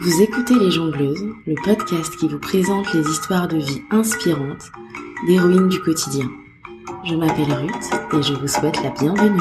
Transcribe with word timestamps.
Vous 0.00 0.20
écoutez 0.20 0.58
Les 0.58 0.72
Jongleuses, 0.72 1.24
le 1.46 1.54
podcast 1.62 2.16
qui 2.16 2.26
vous 2.26 2.40
présente 2.40 2.92
les 2.92 3.08
histoires 3.08 3.46
de 3.46 3.56
vie 3.56 3.82
inspirantes 3.90 4.72
d'héroïnes 5.26 5.68
du 5.68 5.80
quotidien. 5.80 6.28
Je 7.04 7.14
m'appelle 7.14 7.52
Ruth 7.52 7.92
et 8.12 8.22
je 8.22 8.34
vous 8.34 8.48
souhaite 8.48 8.82
la 8.82 8.90
bienvenue. 8.90 9.40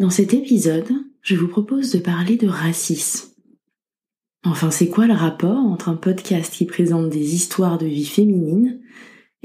Dans 0.00 0.10
cet 0.10 0.34
épisode, 0.34 0.90
je 1.22 1.36
vous 1.36 1.48
propose 1.48 1.92
de 1.92 2.00
parler 2.00 2.36
de 2.36 2.48
racisme. 2.48 3.28
Enfin, 4.44 4.72
c'est 4.72 4.88
quoi 4.88 5.06
le 5.06 5.14
rapport 5.14 5.58
entre 5.58 5.90
un 5.90 5.96
podcast 5.96 6.52
qui 6.52 6.66
présente 6.66 7.08
des 7.08 7.34
histoires 7.36 7.78
de 7.78 7.86
vie 7.86 8.06
féminine 8.06 8.80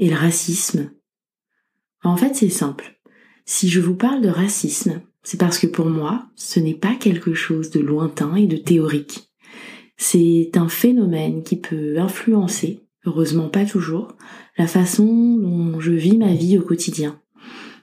et 0.00 0.10
le 0.10 0.16
racisme 0.16 0.90
En 2.02 2.16
fait, 2.16 2.34
c'est 2.34 2.48
simple. 2.48 2.98
Si 3.44 3.68
je 3.68 3.80
vous 3.80 3.94
parle 3.94 4.20
de 4.22 4.28
racisme, 4.28 5.02
c'est 5.22 5.38
parce 5.38 5.58
que 5.58 5.66
pour 5.66 5.86
moi, 5.86 6.26
ce 6.36 6.60
n'est 6.60 6.74
pas 6.74 6.94
quelque 6.94 7.34
chose 7.34 7.70
de 7.70 7.80
lointain 7.80 8.34
et 8.34 8.46
de 8.46 8.56
théorique. 8.56 9.30
C'est 9.96 10.50
un 10.56 10.68
phénomène 10.68 11.42
qui 11.42 11.56
peut 11.56 11.98
influencer, 11.98 12.80
heureusement 13.06 13.48
pas 13.48 13.64
toujours, 13.64 14.16
la 14.58 14.66
façon 14.66 15.36
dont 15.36 15.78
je 15.80 15.92
vis 15.92 16.16
ma 16.16 16.34
vie 16.34 16.58
au 16.58 16.62
quotidien. 16.62 17.20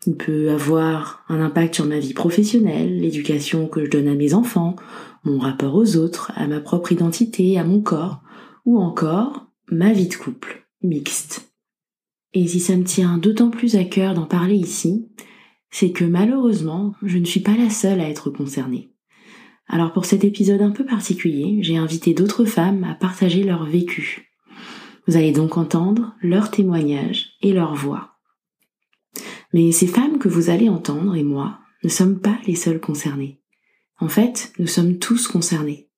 Il 0.05 0.15
peut 0.15 0.49
avoir 0.49 1.23
un 1.29 1.41
impact 1.41 1.75
sur 1.75 1.85
ma 1.85 1.99
vie 1.99 2.13
professionnelle, 2.13 2.99
l'éducation 2.99 3.67
que 3.67 3.85
je 3.85 3.89
donne 3.89 4.07
à 4.07 4.15
mes 4.15 4.33
enfants, 4.33 4.75
mon 5.23 5.39
rapport 5.39 5.75
aux 5.75 5.97
autres, 5.97 6.31
à 6.35 6.47
ma 6.47 6.59
propre 6.59 6.91
identité, 6.91 7.57
à 7.57 7.63
mon 7.63 7.81
corps, 7.81 8.21
ou 8.65 8.79
encore 8.79 9.47
ma 9.69 9.91
vie 9.91 10.07
de 10.07 10.15
couple, 10.15 10.67
mixte. 10.81 11.48
Et 12.33 12.47
si 12.47 12.59
ça 12.59 12.75
me 12.75 12.83
tient 12.83 13.17
d'autant 13.17 13.49
plus 13.49 13.75
à 13.75 13.83
cœur 13.83 14.13
d'en 14.13 14.25
parler 14.25 14.55
ici, 14.55 15.09
c'est 15.71 15.91
que 15.91 16.05
malheureusement, 16.05 16.93
je 17.03 17.17
ne 17.17 17.25
suis 17.25 17.39
pas 17.39 17.55
la 17.55 17.69
seule 17.69 18.01
à 18.01 18.09
être 18.09 18.29
concernée. 18.29 18.91
Alors 19.67 19.93
pour 19.93 20.05
cet 20.05 20.23
épisode 20.23 20.61
un 20.61 20.71
peu 20.71 20.85
particulier, 20.85 21.59
j'ai 21.61 21.77
invité 21.77 22.13
d'autres 22.13 22.45
femmes 22.45 22.83
à 22.83 22.95
partager 22.95 23.43
leur 23.43 23.65
vécu. 23.65 24.31
Vous 25.07 25.15
allez 25.15 25.31
donc 25.31 25.57
entendre 25.57 26.15
leurs 26.21 26.51
témoignages 26.51 27.33
et 27.41 27.53
leurs 27.53 27.75
voix. 27.75 28.15
Mais 29.53 29.71
ces 29.71 29.87
femmes 29.87 30.19
que 30.19 30.27
vous 30.27 30.49
allez 30.49 30.69
entendre 30.69 31.15
et 31.15 31.23
moi 31.23 31.59
ne 31.83 31.89
sommes 31.89 32.19
pas 32.19 32.37
les 32.45 32.55
seules 32.55 32.79
concernées. 32.79 33.41
En 33.99 34.07
fait, 34.07 34.53
nous 34.59 34.67
sommes 34.67 34.97
tous 34.97 35.27
concernés. 35.27 35.89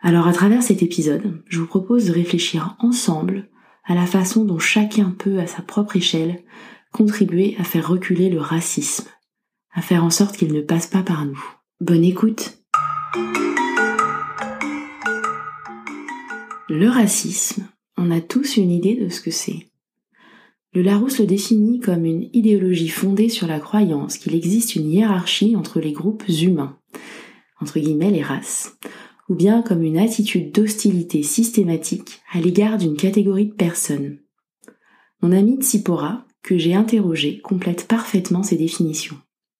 Alors 0.00 0.26
à 0.26 0.32
travers 0.32 0.62
cet 0.62 0.82
épisode, 0.82 1.42
je 1.46 1.60
vous 1.60 1.66
propose 1.66 2.06
de 2.06 2.12
réfléchir 2.12 2.76
ensemble 2.78 3.48
à 3.86 3.94
la 3.94 4.06
façon 4.06 4.44
dont 4.44 4.58
chacun 4.58 5.14
peut, 5.16 5.38
à 5.38 5.46
sa 5.46 5.62
propre 5.62 5.96
échelle, 5.96 6.42
contribuer 6.92 7.56
à 7.58 7.64
faire 7.64 7.88
reculer 7.88 8.28
le 8.28 8.40
racisme, 8.40 9.08
à 9.72 9.80
faire 9.80 10.04
en 10.04 10.10
sorte 10.10 10.36
qu'il 10.36 10.52
ne 10.52 10.60
passe 10.60 10.86
pas 10.86 11.02
par 11.02 11.24
nous. 11.24 11.42
Bonne 11.80 12.04
écoute 12.04 12.58
Le 16.68 16.88
racisme, 16.88 17.68
on 17.96 18.10
a 18.10 18.20
tous 18.20 18.56
une 18.56 18.72
idée 18.72 18.96
de 18.96 19.08
ce 19.08 19.20
que 19.20 19.30
c'est. 19.30 19.68
Le 20.74 20.82
Larousse 20.82 21.20
le 21.20 21.26
définit 21.26 21.78
comme 21.80 22.04
une 22.04 22.28
idéologie 22.32 22.88
fondée 22.88 23.28
sur 23.28 23.46
la 23.46 23.60
croyance 23.60 24.18
qu'il 24.18 24.34
existe 24.34 24.74
une 24.74 24.90
hiérarchie 24.90 25.54
entre 25.56 25.80
les 25.80 25.92
groupes 25.92 26.24
humains, 26.28 26.76
entre 27.60 27.78
guillemets 27.78 28.10
les 28.10 28.22
races, 28.22 28.76
ou 29.28 29.34
bien 29.34 29.62
comme 29.62 29.82
une 29.82 29.98
attitude 29.98 30.52
d'hostilité 30.52 31.22
systématique 31.22 32.20
à 32.32 32.40
l'égard 32.40 32.78
d'une 32.78 32.96
catégorie 32.96 33.46
de 33.46 33.54
personnes. 33.54 34.18
Mon 35.22 35.32
ami 35.32 35.56
Tsipora, 35.56 36.26
que 36.42 36.58
j'ai 36.58 36.74
interrogé 36.74 37.40
complète 37.40 37.88
parfaitement 37.88 38.42
ces 38.42 38.56
définitions. 38.56 39.16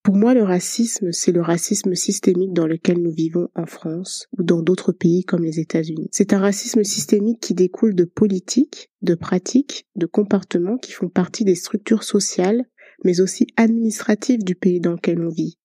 Pour 0.07 0.15
moi, 0.15 0.35
le 0.35 0.45
racisme, 0.45 1.11
c'est 1.11 1.33
le 1.33 1.43
racisme 1.43 1.97
systémique 1.97 2.53
dans 2.53 2.69
lequel 2.69 3.03
nous 3.03 3.11
vivons 3.11 3.49
en 3.57 3.67
France 3.67 4.29
ou 4.39 4.45
dans 4.45 4.63
d'autres 4.63 4.93
pays 4.93 5.25
comme 5.25 5.43
les 5.43 5.59
États-Unis. 5.59 6.07
C'est 6.13 6.33
un 6.33 6.39
racisme 6.39 6.85
systémique 6.85 7.41
qui 7.41 7.55
découle 7.55 7.97
de 7.97 8.05
politiques, 8.05 8.89
de 9.03 9.17
pratiques, 9.17 9.89
de 9.97 10.07
comportements 10.07 10.79
qui 10.79 10.93
font 10.93 11.09
partie 11.09 11.45
des 11.45 11.57
structures 11.57 12.05
sociales, 12.05 12.67
mais 13.05 13.21
aussi 13.21 13.49
administratives 13.57 14.45
du 14.45 14.55
pays 14.55 14.79
dans 14.79 14.93
lequel 14.93 15.21
on 15.21 15.29
vit 15.29 15.59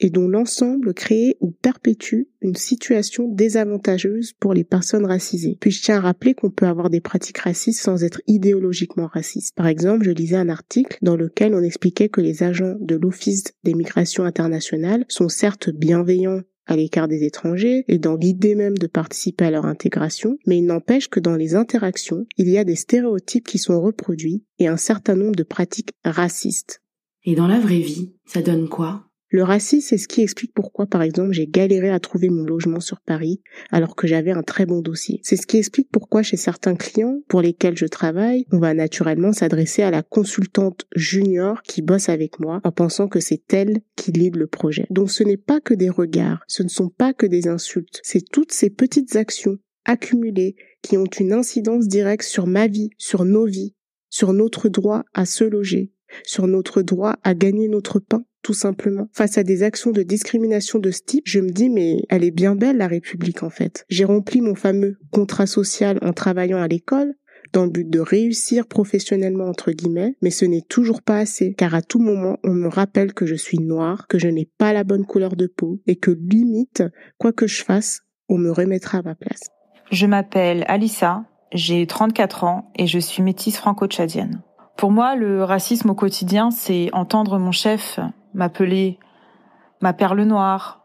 et 0.00 0.10
dont 0.10 0.28
l'ensemble 0.28 0.94
crée 0.94 1.36
ou 1.40 1.50
perpétue 1.50 2.24
une 2.40 2.54
situation 2.54 3.28
désavantageuse 3.28 4.32
pour 4.38 4.54
les 4.54 4.64
personnes 4.64 5.06
racisées. 5.06 5.56
Puis 5.60 5.70
je 5.70 5.82
tiens 5.82 5.96
à 5.96 6.00
rappeler 6.00 6.34
qu'on 6.34 6.50
peut 6.50 6.66
avoir 6.66 6.90
des 6.90 7.00
pratiques 7.00 7.38
racistes 7.38 7.82
sans 7.82 8.04
être 8.04 8.20
idéologiquement 8.26 9.06
raciste. 9.06 9.54
Par 9.54 9.66
exemple, 9.66 10.04
je 10.04 10.10
lisais 10.10 10.36
un 10.36 10.48
article 10.48 10.98
dans 11.02 11.16
lequel 11.16 11.54
on 11.54 11.62
expliquait 11.62 12.08
que 12.08 12.20
les 12.20 12.42
agents 12.42 12.76
de 12.80 12.96
l'Office 12.96 13.44
des 13.64 13.74
migrations 13.74 14.24
internationales 14.24 15.04
sont 15.08 15.28
certes 15.28 15.70
bienveillants 15.70 16.42
à 16.66 16.76
l'écart 16.76 17.08
des 17.08 17.24
étrangers 17.24 17.84
et 17.88 17.98
dans 17.98 18.16
l'idée 18.16 18.54
même 18.54 18.76
de 18.76 18.86
participer 18.86 19.44
à 19.46 19.50
leur 19.50 19.66
intégration, 19.66 20.36
mais 20.46 20.58
il 20.58 20.66
n'empêche 20.66 21.08
que 21.08 21.20
dans 21.20 21.36
les 21.36 21.54
interactions, 21.54 22.26
il 22.36 22.48
y 22.48 22.58
a 22.58 22.64
des 22.64 22.74
stéréotypes 22.74 23.46
qui 23.46 23.58
sont 23.58 23.80
reproduits 23.80 24.44
et 24.58 24.66
un 24.66 24.76
certain 24.76 25.14
nombre 25.14 25.36
de 25.36 25.44
pratiques 25.44 25.92
racistes. 26.04 26.82
Et 27.24 27.34
dans 27.34 27.46
la 27.46 27.60
vraie 27.60 27.80
vie, 27.80 28.14
ça 28.24 28.42
donne 28.42 28.68
quoi? 28.68 29.05
Le 29.28 29.42
racisme, 29.42 29.88
c'est 29.88 29.98
ce 29.98 30.06
qui 30.06 30.22
explique 30.22 30.54
pourquoi, 30.54 30.86
par 30.86 31.02
exemple, 31.02 31.32
j'ai 31.32 31.46
galéré 31.46 31.90
à 31.90 31.98
trouver 31.98 32.28
mon 32.28 32.44
logement 32.44 32.78
sur 32.78 33.00
Paris 33.00 33.40
alors 33.70 33.96
que 33.96 34.06
j'avais 34.06 34.30
un 34.30 34.42
très 34.42 34.66
bon 34.66 34.80
dossier. 34.80 35.20
C'est 35.24 35.36
ce 35.36 35.46
qui 35.46 35.56
explique 35.56 35.90
pourquoi 35.90 36.22
chez 36.22 36.36
certains 36.36 36.76
clients 36.76 37.20
pour 37.28 37.40
lesquels 37.40 37.76
je 37.76 37.86
travaille, 37.86 38.46
on 38.52 38.58
va 38.58 38.72
naturellement 38.72 39.32
s'adresser 39.32 39.82
à 39.82 39.90
la 39.90 40.02
consultante 40.02 40.86
junior 40.94 41.62
qui 41.62 41.82
bosse 41.82 42.08
avec 42.08 42.38
moi 42.38 42.60
en 42.62 42.70
pensant 42.70 43.08
que 43.08 43.20
c'est 43.20 43.52
elle 43.52 43.80
qui 43.96 44.12
lead 44.12 44.36
le 44.36 44.46
projet. 44.46 44.86
Donc 44.90 45.10
ce 45.10 45.24
n'est 45.24 45.36
pas 45.36 45.60
que 45.60 45.74
des 45.74 45.90
regards, 45.90 46.44
ce 46.46 46.62
ne 46.62 46.68
sont 46.68 46.88
pas 46.88 47.12
que 47.12 47.26
des 47.26 47.48
insultes, 47.48 48.00
c'est 48.04 48.24
toutes 48.30 48.52
ces 48.52 48.70
petites 48.70 49.16
actions 49.16 49.58
accumulées 49.84 50.56
qui 50.82 50.96
ont 50.96 51.04
une 51.18 51.32
incidence 51.32 51.88
directe 51.88 52.24
sur 52.24 52.46
ma 52.46 52.68
vie, 52.68 52.90
sur 52.96 53.24
nos 53.24 53.46
vies, 53.46 53.74
sur 54.08 54.32
notre 54.32 54.68
droit 54.68 55.04
à 55.14 55.26
se 55.26 55.44
loger, 55.44 55.92
sur 56.22 56.46
notre 56.46 56.82
droit 56.82 57.16
à 57.24 57.34
gagner 57.34 57.68
notre 57.68 57.98
pain 57.98 58.24
tout 58.46 58.54
simplement. 58.54 59.08
Face 59.12 59.38
à 59.38 59.42
des 59.42 59.64
actions 59.64 59.90
de 59.90 60.04
discrimination 60.04 60.78
de 60.78 60.92
ce 60.92 61.02
type, 61.02 61.24
je 61.26 61.40
me 61.40 61.50
dis 61.50 61.68
mais 61.68 62.04
elle 62.08 62.22
est 62.22 62.30
bien 62.30 62.54
belle 62.54 62.76
la 62.76 62.86
République 62.86 63.42
en 63.42 63.50
fait. 63.50 63.84
J'ai 63.88 64.04
rempli 64.04 64.40
mon 64.40 64.54
fameux 64.54 64.98
contrat 65.10 65.46
social 65.46 65.98
en 66.00 66.12
travaillant 66.12 66.62
à 66.62 66.68
l'école, 66.68 67.14
dans 67.52 67.64
le 67.64 67.70
but 67.70 67.90
de 67.90 67.98
réussir 67.98 68.68
professionnellement 68.68 69.46
entre 69.46 69.72
guillemets, 69.72 70.14
mais 70.22 70.30
ce 70.30 70.44
n'est 70.44 70.62
toujours 70.62 71.02
pas 71.02 71.18
assez, 71.18 71.54
car 71.54 71.74
à 71.74 71.82
tout 71.82 71.98
moment 71.98 72.38
on 72.44 72.52
me 72.52 72.68
rappelle 72.68 73.14
que 73.14 73.26
je 73.26 73.34
suis 73.34 73.58
noire, 73.58 74.06
que 74.06 74.20
je 74.20 74.28
n'ai 74.28 74.48
pas 74.58 74.72
la 74.72 74.84
bonne 74.84 75.06
couleur 75.06 75.34
de 75.34 75.48
peau, 75.48 75.80
et 75.88 75.96
que 75.96 76.12
limite, 76.12 76.84
quoi 77.18 77.32
que 77.32 77.48
je 77.48 77.64
fasse, 77.64 78.02
on 78.28 78.38
me 78.38 78.52
remettra 78.52 78.98
à 78.98 79.02
ma 79.02 79.16
place. 79.16 79.48
Je 79.90 80.06
m'appelle 80.06 80.64
Alissa, 80.68 81.24
j'ai 81.50 81.84
34 81.84 82.44
ans 82.44 82.70
et 82.76 82.86
je 82.86 83.00
suis 83.00 83.24
métisse 83.24 83.56
franco-tchadienne. 83.56 84.40
Pour 84.76 84.92
moi, 84.92 85.16
le 85.16 85.42
racisme 85.42 85.90
au 85.90 85.94
quotidien, 85.94 86.50
c'est 86.52 86.90
entendre 86.92 87.38
mon 87.38 87.50
chef 87.50 87.98
m'appeler 88.36 88.98
ma 89.80 89.92
perle 89.92 90.22
noire, 90.22 90.82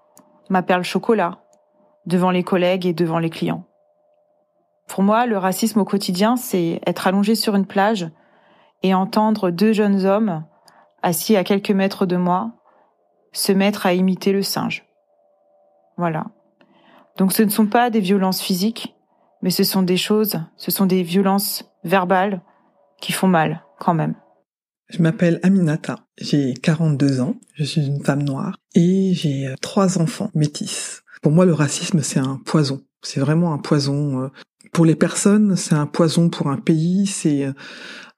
ma 0.50 0.64
perle 0.64 0.84
chocolat, 0.84 1.44
devant 2.06 2.32
les 2.32 2.44
collègues 2.44 2.86
et 2.86 2.94
devant 2.94 3.20
les 3.20 3.30
clients. 3.30 3.66
Pour 4.88 5.04
moi, 5.04 5.26
le 5.26 5.38
racisme 5.38 5.80
au 5.80 5.86
quotidien, 5.86 6.36
c'est 6.36 6.82
être 6.88 7.08
allongé 7.08 7.36
sur 7.36 7.56
une 7.56 7.68
plage 7.68 8.10
et 8.84 8.94
entendre 8.94 9.52
deux 9.52 9.74
jeunes 9.74 10.06
hommes, 10.06 10.44
assis 11.04 11.36
à 11.36 11.44
quelques 11.44 11.72
mètres 11.72 12.06
de 12.06 12.18
moi, 12.18 12.52
se 13.34 13.52
mettre 13.52 13.86
à 13.86 13.94
imiter 13.94 14.32
le 14.32 14.42
singe. 14.42 14.86
Voilà. 15.98 16.26
Donc 17.18 17.34
ce 17.34 17.44
ne 17.44 17.50
sont 17.50 17.68
pas 17.68 17.90
des 17.90 18.00
violences 18.00 18.42
physiques, 18.42 18.96
mais 19.42 19.52
ce 19.52 19.64
sont 19.64 19.84
des 19.84 19.98
choses, 19.98 20.42
ce 20.56 20.72
sont 20.72 20.86
des 20.86 21.04
violences 21.04 21.70
verbales 21.84 22.42
qui 23.00 23.12
font 23.12 23.28
mal 23.28 23.64
quand 23.80 23.94
même. 23.94 24.16
Je 24.92 25.02
m'appelle 25.02 25.40
Aminata, 25.42 26.06
j'ai 26.18 26.54
42 26.54 27.22
ans, 27.22 27.36
je 27.56 27.64
suis 27.64 27.86
une 27.88 28.04
femme 28.04 28.24
noire 28.24 28.58
et 28.76 29.14
j'ai 29.14 29.48
euh, 29.48 29.56
trois 29.62 30.00
enfants 30.00 30.30
métis. 30.36 31.04
Pour 31.22 31.32
moi, 31.32 31.46
le 31.46 31.54
racisme, 31.54 32.02
c'est 32.02 32.20
un 32.20 32.42
poison. 32.46 32.82
C'est 33.02 33.22
vraiment 33.22 33.54
un 33.54 33.58
poison. 33.58 34.24
Euh, 34.24 34.28
pour 34.74 34.84
les 34.84 34.96
personnes, 34.96 35.56
c'est 35.56 35.76
un 35.76 35.86
poison 35.86 36.30
pour 36.30 36.48
un 36.48 36.58
pays, 36.58 37.06
c'est 37.06 37.46
euh, 37.46 37.54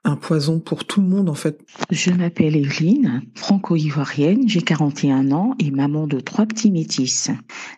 un 0.03 0.15
poison 0.15 0.59
pour 0.59 0.85
tout 0.85 0.99
le 0.99 1.07
monde 1.07 1.29
en 1.29 1.35
fait. 1.35 1.61
Je 1.91 2.09
m'appelle 2.09 2.55
Evelyne, 2.55 3.21
franco-ivoirienne, 3.35 4.49
j'ai 4.49 4.61
41 4.63 5.31
ans 5.31 5.53
et 5.59 5.69
maman 5.69 6.07
de 6.07 6.19
trois 6.19 6.47
petits 6.47 6.71
métis. 6.71 7.29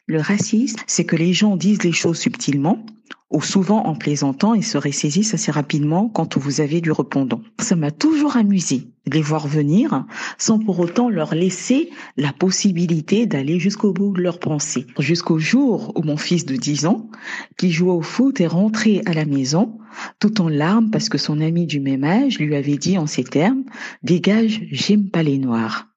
Le 0.08 0.22
racisme, 0.22 0.80
c'est 0.88 1.06
que 1.06 1.18
les 1.18 1.34
gens 1.34 1.58
disent 1.58 1.84
les 1.84 1.92
choses 1.92 2.18
subtilement 2.18 2.86
ou 3.36 3.42
souvent 3.42 3.86
en 3.86 3.96
plaisantant 3.96 4.54
et 4.54 4.62
se 4.62 4.78
ressaisissent 4.78 5.34
assez 5.34 5.52
rapidement 5.52 6.08
quand 6.08 6.38
vous 6.38 6.62
avez 6.62 6.80
du 6.80 6.94
répondant. 6.94 7.42
Ça 7.60 7.76
m'a 7.76 7.92
toujours 7.92 8.38
amusé 8.38 8.88
de 9.08 9.16
les 9.16 9.22
voir 9.22 9.46
venir 9.46 10.06
sans 10.38 10.58
pour 10.58 10.80
autant 10.80 11.10
leur 11.10 11.36
laisser 11.36 11.90
la 12.16 12.32
possibilité 12.32 13.26
d'aller 13.26 13.60
jusqu'au 13.60 13.92
bout 13.92 14.14
de 14.14 14.22
leurs 14.22 14.40
pensées. 14.40 14.88
Jusqu'au 15.00 15.38
jour 15.38 15.92
où 15.98 16.04
mon 16.04 16.16
fils 16.16 16.46
de 16.46 16.56
10 16.56 16.86
ans, 16.86 17.10
qui 17.58 17.72
jouait 17.72 17.92
au 17.92 18.02
foot, 18.02 18.40
est 18.40 18.48
rentré 18.48 19.02
à 19.06 19.14
la 19.14 19.26
maison 19.26 19.80
tout 20.20 20.42
en 20.42 20.48
larmes 20.48 20.90
parce 20.90 21.10
que 21.10 21.18
son 21.18 21.42
ami 21.42 21.66
du 21.66 21.82
même 21.82 22.06
âge 22.06 22.40
lui 22.40 22.56
avait 22.56 22.78
dit 22.78 22.98
en 22.98 23.06
ces 23.06 23.26
termes 23.26 23.66
«Dégage, 24.04 24.62
j'aime 24.72 25.10
pas 25.10 25.24
les 25.24 25.40
noirs». 25.40 25.88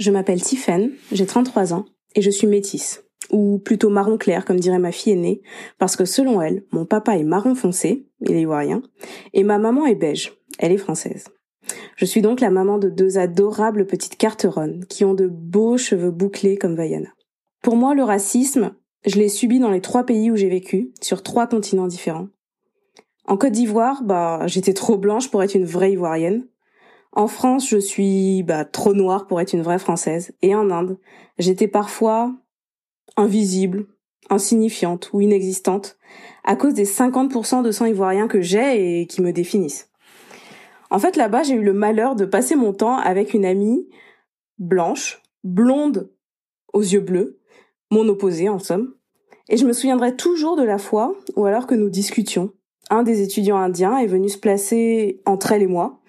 Je 0.00 0.10
m'appelle 0.10 0.42
Tiffen, 0.42 0.90
j'ai 1.12 1.26
33 1.26 1.74
ans 1.74 1.86
et 2.16 2.22
je 2.22 2.30
suis 2.30 2.48
métisse 2.48 3.04
ou 3.30 3.58
plutôt 3.58 3.90
marron 3.90 4.16
clair 4.16 4.44
comme 4.44 4.60
dirait 4.60 4.78
ma 4.78 4.92
fille 4.92 5.12
aînée, 5.12 5.42
parce 5.78 5.96
que 5.96 6.04
selon 6.04 6.40
elle, 6.40 6.64
mon 6.72 6.84
papa 6.84 7.16
est 7.16 7.24
marron 7.24 7.54
foncé, 7.54 8.06
il 8.20 8.32
est 8.32 8.42
ivoirien, 8.42 8.82
et 9.32 9.42
ma 9.42 9.58
maman 9.58 9.86
est 9.86 9.94
beige, 9.94 10.32
elle 10.58 10.72
est 10.72 10.78
française. 10.78 11.26
Je 11.96 12.04
suis 12.04 12.22
donc 12.22 12.40
la 12.40 12.50
maman 12.50 12.78
de 12.78 12.88
deux 12.88 13.18
adorables 13.18 13.86
petites 13.86 14.16
carteronnes 14.16 14.84
qui 14.86 15.04
ont 15.04 15.14
de 15.14 15.26
beaux 15.26 15.76
cheveux 15.76 16.10
bouclés 16.10 16.56
comme 16.56 16.76
Vaiana. 16.76 17.10
Pour 17.62 17.76
moi, 17.76 17.94
le 17.94 18.04
racisme, 18.04 18.74
je 19.04 19.16
l'ai 19.16 19.28
subi 19.28 19.58
dans 19.58 19.70
les 19.70 19.80
trois 19.80 20.04
pays 20.04 20.30
où 20.30 20.36
j'ai 20.36 20.48
vécu, 20.48 20.92
sur 21.00 21.22
trois 21.22 21.46
continents 21.46 21.86
différents. 21.86 22.28
En 23.26 23.36
Côte 23.36 23.52
d'Ivoire, 23.52 24.02
bah, 24.02 24.46
j'étais 24.46 24.72
trop 24.72 24.96
blanche 24.96 25.30
pour 25.30 25.42
être 25.42 25.54
une 25.54 25.66
vraie 25.66 25.92
ivoirienne. 25.92 26.46
En 27.12 27.26
France, 27.26 27.68
je 27.68 27.78
suis 27.78 28.42
bah, 28.42 28.64
trop 28.64 28.94
noire 28.94 29.26
pour 29.26 29.40
être 29.40 29.52
une 29.52 29.62
vraie 29.62 29.78
française. 29.78 30.32
Et 30.40 30.54
en 30.54 30.70
Inde, 30.70 30.98
j'étais 31.38 31.68
parfois 31.68 32.34
invisible, 33.18 33.86
insignifiante 34.30 35.10
ou 35.12 35.20
inexistante 35.20 35.98
à 36.44 36.56
cause 36.56 36.74
des 36.74 36.86
50% 36.86 37.62
de 37.62 37.70
sang 37.70 37.86
ivoirien 37.86 38.28
que 38.28 38.40
j'ai 38.40 39.00
et 39.00 39.06
qui 39.06 39.20
me 39.20 39.32
définissent. 39.32 39.90
En 40.90 40.98
fait, 40.98 41.16
là-bas, 41.16 41.42
j'ai 41.42 41.54
eu 41.54 41.62
le 41.62 41.74
malheur 41.74 42.16
de 42.16 42.24
passer 42.24 42.56
mon 42.56 42.72
temps 42.72 42.96
avec 42.96 43.34
une 43.34 43.44
amie 43.44 43.86
blanche, 44.58 45.22
blonde 45.44 46.10
aux 46.72 46.82
yeux 46.82 47.00
bleus, 47.00 47.40
mon 47.90 48.08
opposé 48.08 48.48
en 48.48 48.58
somme, 48.58 48.94
et 49.48 49.56
je 49.56 49.66
me 49.66 49.72
souviendrai 49.72 50.16
toujours 50.16 50.56
de 50.56 50.62
la 50.62 50.78
fois 50.78 51.14
où 51.36 51.46
alors 51.46 51.66
que 51.66 51.74
nous 51.74 51.90
discutions, 51.90 52.52
un 52.90 53.02
des 53.02 53.22
étudiants 53.22 53.56
indiens 53.56 53.98
est 53.98 54.06
venu 54.06 54.28
se 54.28 54.38
placer 54.38 55.20
entre 55.26 55.52
elle 55.52 55.62
et 55.62 55.66
moi 55.66 56.00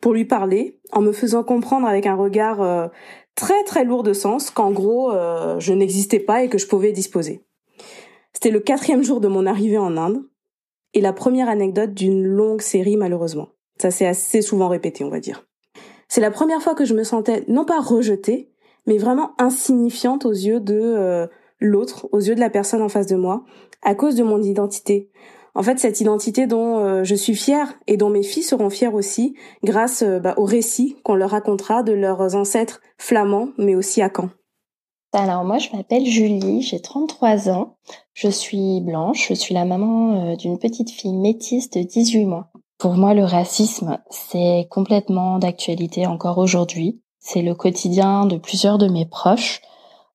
pour 0.00 0.12
lui 0.12 0.24
parler 0.24 0.80
en 0.92 1.00
me 1.00 1.12
faisant 1.12 1.44
comprendre 1.44 1.86
avec 1.86 2.06
un 2.06 2.14
regard 2.14 2.60
euh, 2.60 2.88
très 3.34 3.62
très 3.64 3.84
lourd 3.84 4.02
de 4.02 4.12
sens 4.12 4.50
qu'en 4.50 4.70
gros 4.70 5.12
euh, 5.12 5.58
je 5.58 5.72
n'existais 5.72 6.20
pas 6.20 6.42
et 6.42 6.48
que 6.48 6.58
je 6.58 6.66
pouvais 6.66 6.92
disposer. 6.92 7.44
C'était 8.32 8.50
le 8.50 8.60
quatrième 8.60 9.02
jour 9.02 9.20
de 9.20 9.28
mon 9.28 9.46
arrivée 9.46 9.78
en 9.78 9.96
Inde 9.96 10.22
et 10.92 11.00
la 11.00 11.12
première 11.12 11.48
anecdote 11.48 11.94
d'une 11.94 12.24
longue 12.24 12.62
série 12.62 12.96
malheureusement. 12.96 13.48
Ça 13.80 13.90
s'est 13.90 14.06
assez 14.06 14.42
souvent 14.42 14.68
répété 14.68 15.04
on 15.04 15.10
va 15.10 15.20
dire. 15.20 15.46
C'est 16.08 16.20
la 16.20 16.30
première 16.30 16.62
fois 16.62 16.74
que 16.74 16.84
je 16.84 16.94
me 16.94 17.04
sentais 17.04 17.44
non 17.48 17.64
pas 17.64 17.80
rejetée 17.80 18.50
mais 18.86 18.98
vraiment 18.98 19.32
insignifiante 19.38 20.26
aux 20.26 20.32
yeux 20.32 20.60
de 20.60 20.78
euh, 20.78 21.26
l'autre, 21.58 22.08
aux 22.12 22.20
yeux 22.20 22.34
de 22.34 22.40
la 22.40 22.50
personne 22.50 22.82
en 22.82 22.88
face 22.88 23.06
de 23.06 23.16
moi 23.16 23.44
à 23.82 23.94
cause 23.94 24.16
de 24.16 24.22
mon 24.22 24.42
identité, 24.42 25.10
en 25.54 25.62
fait 25.62 25.78
cette 25.78 26.00
identité 26.00 26.46
dont 26.46 26.78
euh, 26.78 27.04
je 27.04 27.14
suis 27.14 27.34
fière 27.34 27.72
et 27.86 27.96
dont 27.96 28.10
mes 28.10 28.22
filles 28.22 28.42
seront 28.42 28.70
fières 28.70 28.94
aussi 28.94 29.34
grâce 29.62 30.02
euh, 30.02 30.18
bah, 30.18 30.34
au 30.36 30.44
récit 30.44 30.96
qu'on 31.04 31.14
leur 31.14 31.30
racontera 31.30 31.82
de 31.82 31.92
leurs 31.92 32.34
ancêtres 32.34 32.80
flamands 32.98 33.48
mais 33.58 33.74
aussi 33.74 34.02
à 34.02 34.10
Caen. 34.14 34.30
Alors 35.12 35.44
moi 35.44 35.58
je 35.58 35.68
m'appelle 35.74 36.04
Julie, 36.04 36.60
j'ai 36.62 36.80
33 36.80 37.48
ans, 37.48 37.76
je 38.14 38.28
suis 38.28 38.80
blanche, 38.80 39.28
je 39.28 39.34
suis 39.34 39.54
la 39.54 39.64
maman 39.64 40.32
euh, 40.32 40.36
d'une 40.36 40.58
petite 40.58 40.90
fille 40.90 41.14
métisse 41.14 41.70
de 41.70 41.80
18 41.82 42.24
mois. 42.24 42.48
Pour 42.78 42.94
moi 42.94 43.14
le 43.14 43.24
racisme 43.24 43.98
c'est 44.10 44.66
complètement 44.70 45.38
d'actualité 45.38 46.06
encore 46.06 46.38
aujourd'hui, 46.38 47.00
c'est 47.20 47.42
le 47.42 47.54
quotidien 47.54 48.26
de 48.26 48.36
plusieurs 48.36 48.76
de 48.76 48.88
mes 48.88 49.06
proches, 49.06 49.62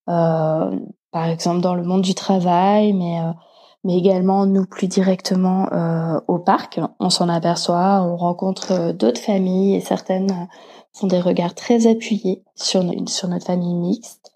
par 0.06 1.26
exemple 1.28 1.62
dans 1.62 1.76
le 1.76 1.84
monde 1.84 2.02
du 2.02 2.14
travail 2.14 2.94
mais 2.94 3.20
mais 3.84 3.98
également 3.98 4.46
nous 4.46 4.66
plus 4.66 4.88
directement 4.88 5.72
euh, 5.72 6.20
au 6.28 6.38
parc. 6.38 6.80
On 7.00 7.10
s'en 7.10 7.30
aperçoit, 7.30 8.02
on 8.04 8.18
rencontre 8.18 8.72
euh, 8.72 8.94
d'autres 8.94 9.22
familles 9.22 9.76
et 9.76 9.82
certaines 9.82 10.48
font 10.94 11.08
des 11.08 11.22
regards 11.22 11.56
très 11.56 11.88
appuyés 11.88 12.44
sur, 12.56 12.84
notre 12.84 13.46
famille 13.46 13.76
mixte. 13.76 14.32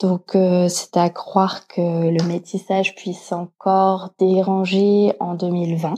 Donc 0.00 0.34
euh, 0.34 0.68
c'est 0.68 0.96
à 0.96 1.10
croire 1.10 1.68
que 1.68 1.80
le 1.80 2.26
métissage 2.26 2.96
puisse 2.96 3.30
encore 3.30 4.10
déranger 4.18 5.12
en 5.20 5.34
2020. 5.34 5.94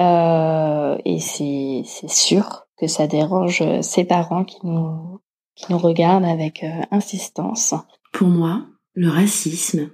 Euh, 0.00 0.98
et 1.04 1.20
c'est 1.20 1.84
sûr 2.08 2.66
que 2.76 2.88
ça 2.88 3.06
dérange 3.06 3.62
ses 3.82 4.04
parents 4.04 4.44
qui 4.44 4.58
nous, 4.64 5.20
qui 5.54 5.70
nous 5.70 5.78
regardent 5.78 6.24
avec 6.24 6.66
insistance. 6.90 7.72
Pour 8.12 8.26
moi, 8.26 8.62
le 8.94 9.08
racisme, 9.08 9.90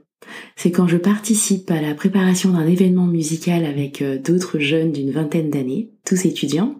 c'est 0.56 0.70
quand 0.70 0.86
je 0.86 0.96
participe 0.96 1.70
à 1.70 1.80
la 1.80 1.94
préparation 1.94 2.50
d'un 2.50 2.66
événement 2.66 3.06
musical 3.06 3.64
avec 3.64 4.02
euh, 4.02 4.18
d'autres 4.18 4.58
jeunes 4.58 4.92
d'une 4.92 5.10
vingtaine 5.10 5.50
d'années, 5.50 5.90
tous 6.04 6.24
étudiants, 6.24 6.76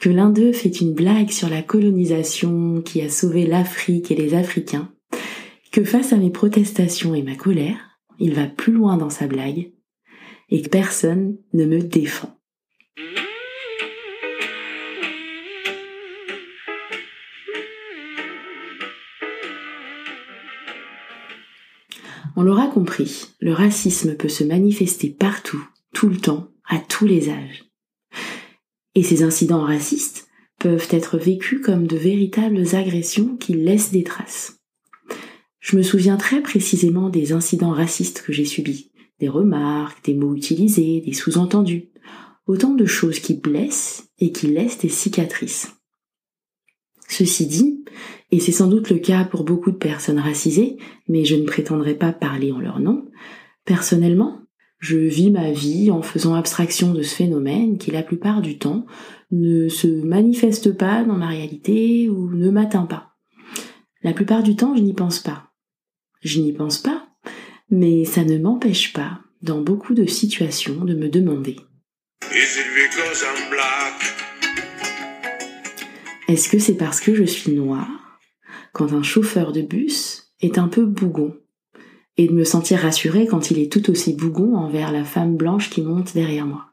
que 0.00 0.08
l'un 0.08 0.30
d'eux 0.30 0.52
fait 0.52 0.80
une 0.80 0.94
blague 0.94 1.30
sur 1.30 1.48
la 1.48 1.62
colonisation 1.62 2.82
qui 2.82 3.00
a 3.02 3.08
sauvé 3.08 3.46
l'Afrique 3.46 4.10
et 4.10 4.16
les 4.16 4.34
Africains, 4.34 4.90
que 5.72 5.84
face 5.84 6.12
à 6.12 6.16
mes 6.16 6.30
protestations 6.30 7.14
et 7.14 7.22
ma 7.22 7.34
colère, 7.34 7.98
il 8.18 8.34
va 8.34 8.46
plus 8.46 8.72
loin 8.72 8.96
dans 8.96 9.10
sa 9.10 9.26
blague, 9.26 9.72
et 10.50 10.62
que 10.62 10.68
personne 10.68 11.36
ne 11.52 11.66
me 11.66 11.80
défend. 11.80 12.37
On 22.38 22.42
l'aura 22.42 22.68
compris, 22.68 23.30
le 23.40 23.52
racisme 23.52 24.14
peut 24.14 24.28
se 24.28 24.44
manifester 24.44 25.10
partout, 25.10 25.60
tout 25.92 26.08
le 26.08 26.18
temps, 26.18 26.52
à 26.68 26.78
tous 26.78 27.04
les 27.04 27.30
âges. 27.30 27.64
Et 28.94 29.02
ces 29.02 29.24
incidents 29.24 29.64
racistes 29.64 30.28
peuvent 30.60 30.86
être 30.92 31.18
vécus 31.18 31.60
comme 31.60 31.88
de 31.88 31.96
véritables 31.96 32.76
agressions 32.76 33.36
qui 33.38 33.54
laissent 33.54 33.90
des 33.90 34.04
traces. 34.04 34.60
Je 35.58 35.76
me 35.76 35.82
souviens 35.82 36.16
très 36.16 36.40
précisément 36.40 37.08
des 37.08 37.32
incidents 37.32 37.72
racistes 37.72 38.22
que 38.22 38.32
j'ai 38.32 38.44
subis, 38.44 38.92
des 39.18 39.28
remarques, 39.28 40.04
des 40.04 40.14
mots 40.14 40.36
utilisés, 40.36 41.00
des 41.00 41.14
sous-entendus, 41.14 41.88
autant 42.46 42.74
de 42.74 42.86
choses 42.86 43.18
qui 43.18 43.34
blessent 43.34 44.10
et 44.20 44.30
qui 44.30 44.46
laissent 44.46 44.78
des 44.78 44.88
cicatrices. 44.88 45.72
Ceci 47.08 47.48
dit, 47.48 47.84
et 48.30 48.40
c'est 48.40 48.52
sans 48.52 48.66
doute 48.66 48.90
le 48.90 48.98
cas 48.98 49.24
pour 49.24 49.44
beaucoup 49.44 49.70
de 49.70 49.76
personnes 49.76 50.18
racisées, 50.18 50.76
mais 51.08 51.24
je 51.24 51.36
ne 51.36 51.46
prétendrai 51.46 51.94
pas 51.94 52.12
parler 52.12 52.52
en 52.52 52.60
leur 52.60 52.80
nom, 52.80 53.08
personnellement, 53.64 54.42
je 54.78 54.96
vis 54.96 55.30
ma 55.30 55.50
vie 55.50 55.90
en 55.90 56.02
faisant 56.02 56.34
abstraction 56.34 56.92
de 56.92 57.02
ce 57.02 57.14
phénomène 57.14 57.78
qui 57.78 57.90
la 57.90 58.02
plupart 58.02 58.42
du 58.42 58.58
temps 58.58 58.86
ne 59.30 59.68
se 59.68 59.88
manifeste 59.88 60.76
pas 60.76 61.04
dans 61.04 61.16
ma 61.16 61.28
réalité 61.28 62.08
ou 62.08 62.30
ne 62.30 62.50
m'atteint 62.50 62.86
pas. 62.86 63.16
La 64.02 64.12
plupart 64.12 64.42
du 64.42 64.54
temps, 64.54 64.76
je 64.76 64.82
n'y 64.82 64.94
pense 64.94 65.18
pas. 65.18 65.50
Je 66.20 66.40
n'y 66.40 66.52
pense 66.52 66.78
pas, 66.78 67.08
mais 67.70 68.04
ça 68.04 68.24
ne 68.24 68.38
m'empêche 68.38 68.92
pas, 68.92 69.20
dans 69.42 69.60
beaucoup 69.60 69.94
de 69.94 70.06
situations, 70.06 70.84
de 70.84 70.94
me 70.94 71.08
demander. 71.08 71.56
Est-ce 76.28 76.48
que 76.48 76.58
c'est 76.58 76.76
parce 76.76 77.00
que 77.00 77.14
je 77.14 77.24
suis 77.24 77.52
noire? 77.52 78.07
Quand 78.78 78.92
un 78.92 79.02
chauffeur 79.02 79.50
de 79.50 79.60
bus 79.60 80.32
est 80.40 80.56
un 80.56 80.68
peu 80.68 80.86
bougon 80.86 81.34
et 82.16 82.28
de 82.28 82.32
me 82.32 82.44
sentir 82.44 82.78
rassurée 82.78 83.26
quand 83.26 83.50
il 83.50 83.58
est 83.58 83.72
tout 83.72 83.90
aussi 83.90 84.14
bougon 84.14 84.54
envers 84.54 84.92
la 84.92 85.02
femme 85.02 85.36
blanche 85.36 85.68
qui 85.68 85.82
monte 85.82 86.14
derrière 86.14 86.46
moi 86.46 86.66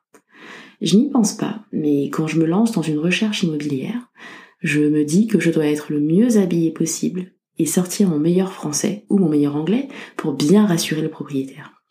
Je 0.82 0.98
n'y 0.98 1.10
pense 1.10 1.34
pas, 1.34 1.66
mais 1.72 2.12
quand 2.12 2.28
je 2.28 2.40
me 2.40 2.46
lance 2.46 2.74
dans 2.74 2.84
une 2.84 3.00
recherche 3.00 3.42
immobilière, 3.42 4.12
je 4.60 4.82
me 4.82 5.04
dis 5.04 5.26
que 5.26 5.40
je 5.40 5.50
dois 5.50 5.66
être 5.66 5.92
le 5.92 6.00
mieux 6.00 6.38
habillé 6.38 6.72
possible 6.72 7.32
et 7.58 7.66
sortir 7.66 8.08
mon 8.08 8.20
meilleur 8.20 8.54
français 8.54 9.06
ou 9.10 9.18
mon 9.18 9.30
meilleur 9.30 9.56
anglais 9.56 9.88
pour 10.16 10.34
bien 10.34 10.68
rassurer 10.68 11.02
le 11.02 11.10
propriétaire. 11.10 11.82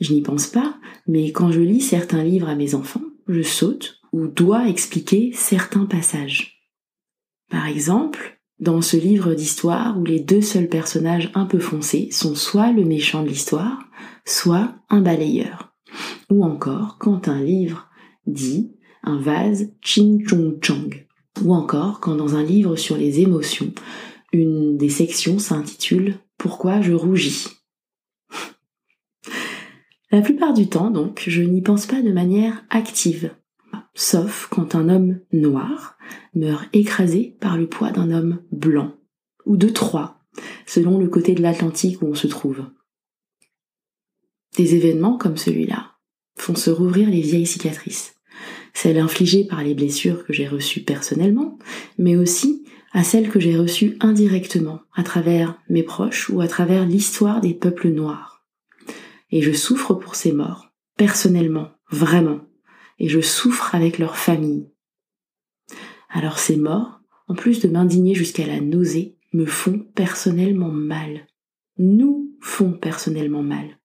Je 0.00 0.12
n'y 0.12 0.22
pense 0.22 0.48
pas, 0.48 0.76
mais 1.06 1.30
quand 1.30 1.52
je 1.52 1.60
lis 1.60 1.82
certains 1.82 2.24
livres 2.24 2.48
à 2.48 2.56
mes 2.56 2.74
enfants, 2.74 3.04
je 3.28 3.42
saute 3.42 4.00
ou 4.12 4.26
dois 4.26 4.68
expliquer 4.68 5.30
certains 5.34 5.86
passages. 5.86 6.64
Par 7.48 7.68
exemple, 7.68 8.35
dans 8.58 8.80
ce 8.80 8.96
livre 8.96 9.34
d'histoire 9.34 9.98
où 9.98 10.04
les 10.04 10.20
deux 10.20 10.40
seuls 10.40 10.68
personnages 10.68 11.30
un 11.34 11.46
peu 11.46 11.58
foncés 11.58 12.08
sont 12.10 12.34
soit 12.34 12.72
le 12.72 12.84
méchant 12.84 13.22
de 13.22 13.28
l'histoire, 13.28 13.80
soit 14.24 14.74
un 14.88 15.00
balayeur. 15.00 15.74
Ou 16.30 16.44
encore 16.44 16.96
quand 16.98 17.28
un 17.28 17.42
livre 17.42 17.88
dit 18.26 18.72
un 19.02 19.18
vase 19.20 19.70
ching 19.82 20.26
chong 20.26 20.58
chang. 20.60 20.90
Ou 21.44 21.54
encore 21.54 22.00
quand 22.00 22.16
dans 22.16 22.34
un 22.34 22.42
livre 22.42 22.76
sur 22.76 22.96
les 22.96 23.20
émotions, 23.20 23.72
une 24.32 24.76
des 24.76 24.88
sections 24.88 25.38
s'intitule 25.38 26.18
Pourquoi 26.38 26.80
je 26.80 26.92
rougis? 26.92 27.48
La 30.10 30.22
plupart 30.22 30.54
du 30.54 30.68
temps, 30.68 30.90
donc, 30.90 31.24
je 31.26 31.42
n'y 31.42 31.62
pense 31.62 31.86
pas 31.86 32.00
de 32.00 32.12
manière 32.12 32.64
active, 32.70 33.32
sauf 33.96 34.46
quand 34.50 34.74
un 34.74 34.88
homme 34.88 35.18
noir 35.32 35.96
meurt 36.34 36.68
écrasé 36.74 37.36
par 37.40 37.56
le 37.56 37.66
poids 37.66 37.90
d'un 37.90 38.12
homme 38.12 38.42
blanc, 38.52 38.94
ou 39.46 39.56
de 39.56 39.68
trois, 39.68 40.22
selon 40.66 40.98
le 40.98 41.08
côté 41.08 41.34
de 41.34 41.42
l'Atlantique 41.42 42.02
où 42.02 42.06
on 42.06 42.14
se 42.14 42.26
trouve. 42.26 42.66
Des 44.56 44.74
événements 44.74 45.16
comme 45.16 45.38
celui-là 45.38 45.92
font 46.36 46.54
se 46.54 46.70
rouvrir 46.70 47.08
les 47.08 47.22
vieilles 47.22 47.46
cicatrices, 47.46 48.14
celles 48.74 48.98
infligées 48.98 49.46
par 49.46 49.64
les 49.64 49.74
blessures 49.74 50.24
que 50.26 50.34
j'ai 50.34 50.46
reçues 50.46 50.82
personnellement, 50.82 51.58
mais 51.98 52.16
aussi 52.16 52.64
à 52.92 53.02
celles 53.02 53.30
que 53.30 53.40
j'ai 53.40 53.56
reçues 53.56 53.96
indirectement 54.00 54.80
à 54.94 55.02
travers 55.02 55.58
mes 55.70 55.82
proches 55.82 56.28
ou 56.28 56.42
à 56.42 56.48
travers 56.48 56.84
l'histoire 56.84 57.40
des 57.40 57.54
peuples 57.54 57.88
noirs. 57.88 58.44
Et 59.30 59.40
je 59.40 59.52
souffre 59.52 59.94
pour 59.94 60.14
ces 60.14 60.32
morts, 60.32 60.72
personnellement, 60.96 61.70
vraiment, 61.90 62.40
et 62.98 63.08
je 63.08 63.20
souffre 63.20 63.74
avec 63.74 63.98
leurs 63.98 64.16
familles. 64.16 64.70
Alors 66.10 66.38
ces 66.38 66.56
morts, 66.56 67.00
en 67.28 67.34
plus 67.34 67.60
de 67.60 67.68
m'indigner 67.68 68.14
jusqu'à 68.14 68.46
la 68.46 68.60
nausée, 68.60 69.16
me 69.32 69.46
font 69.46 69.80
personnellement 69.94 70.70
mal. 70.70 71.26
Nous 71.78 72.36
font 72.40 72.72
personnellement 72.72 73.42
mal. 73.42 73.78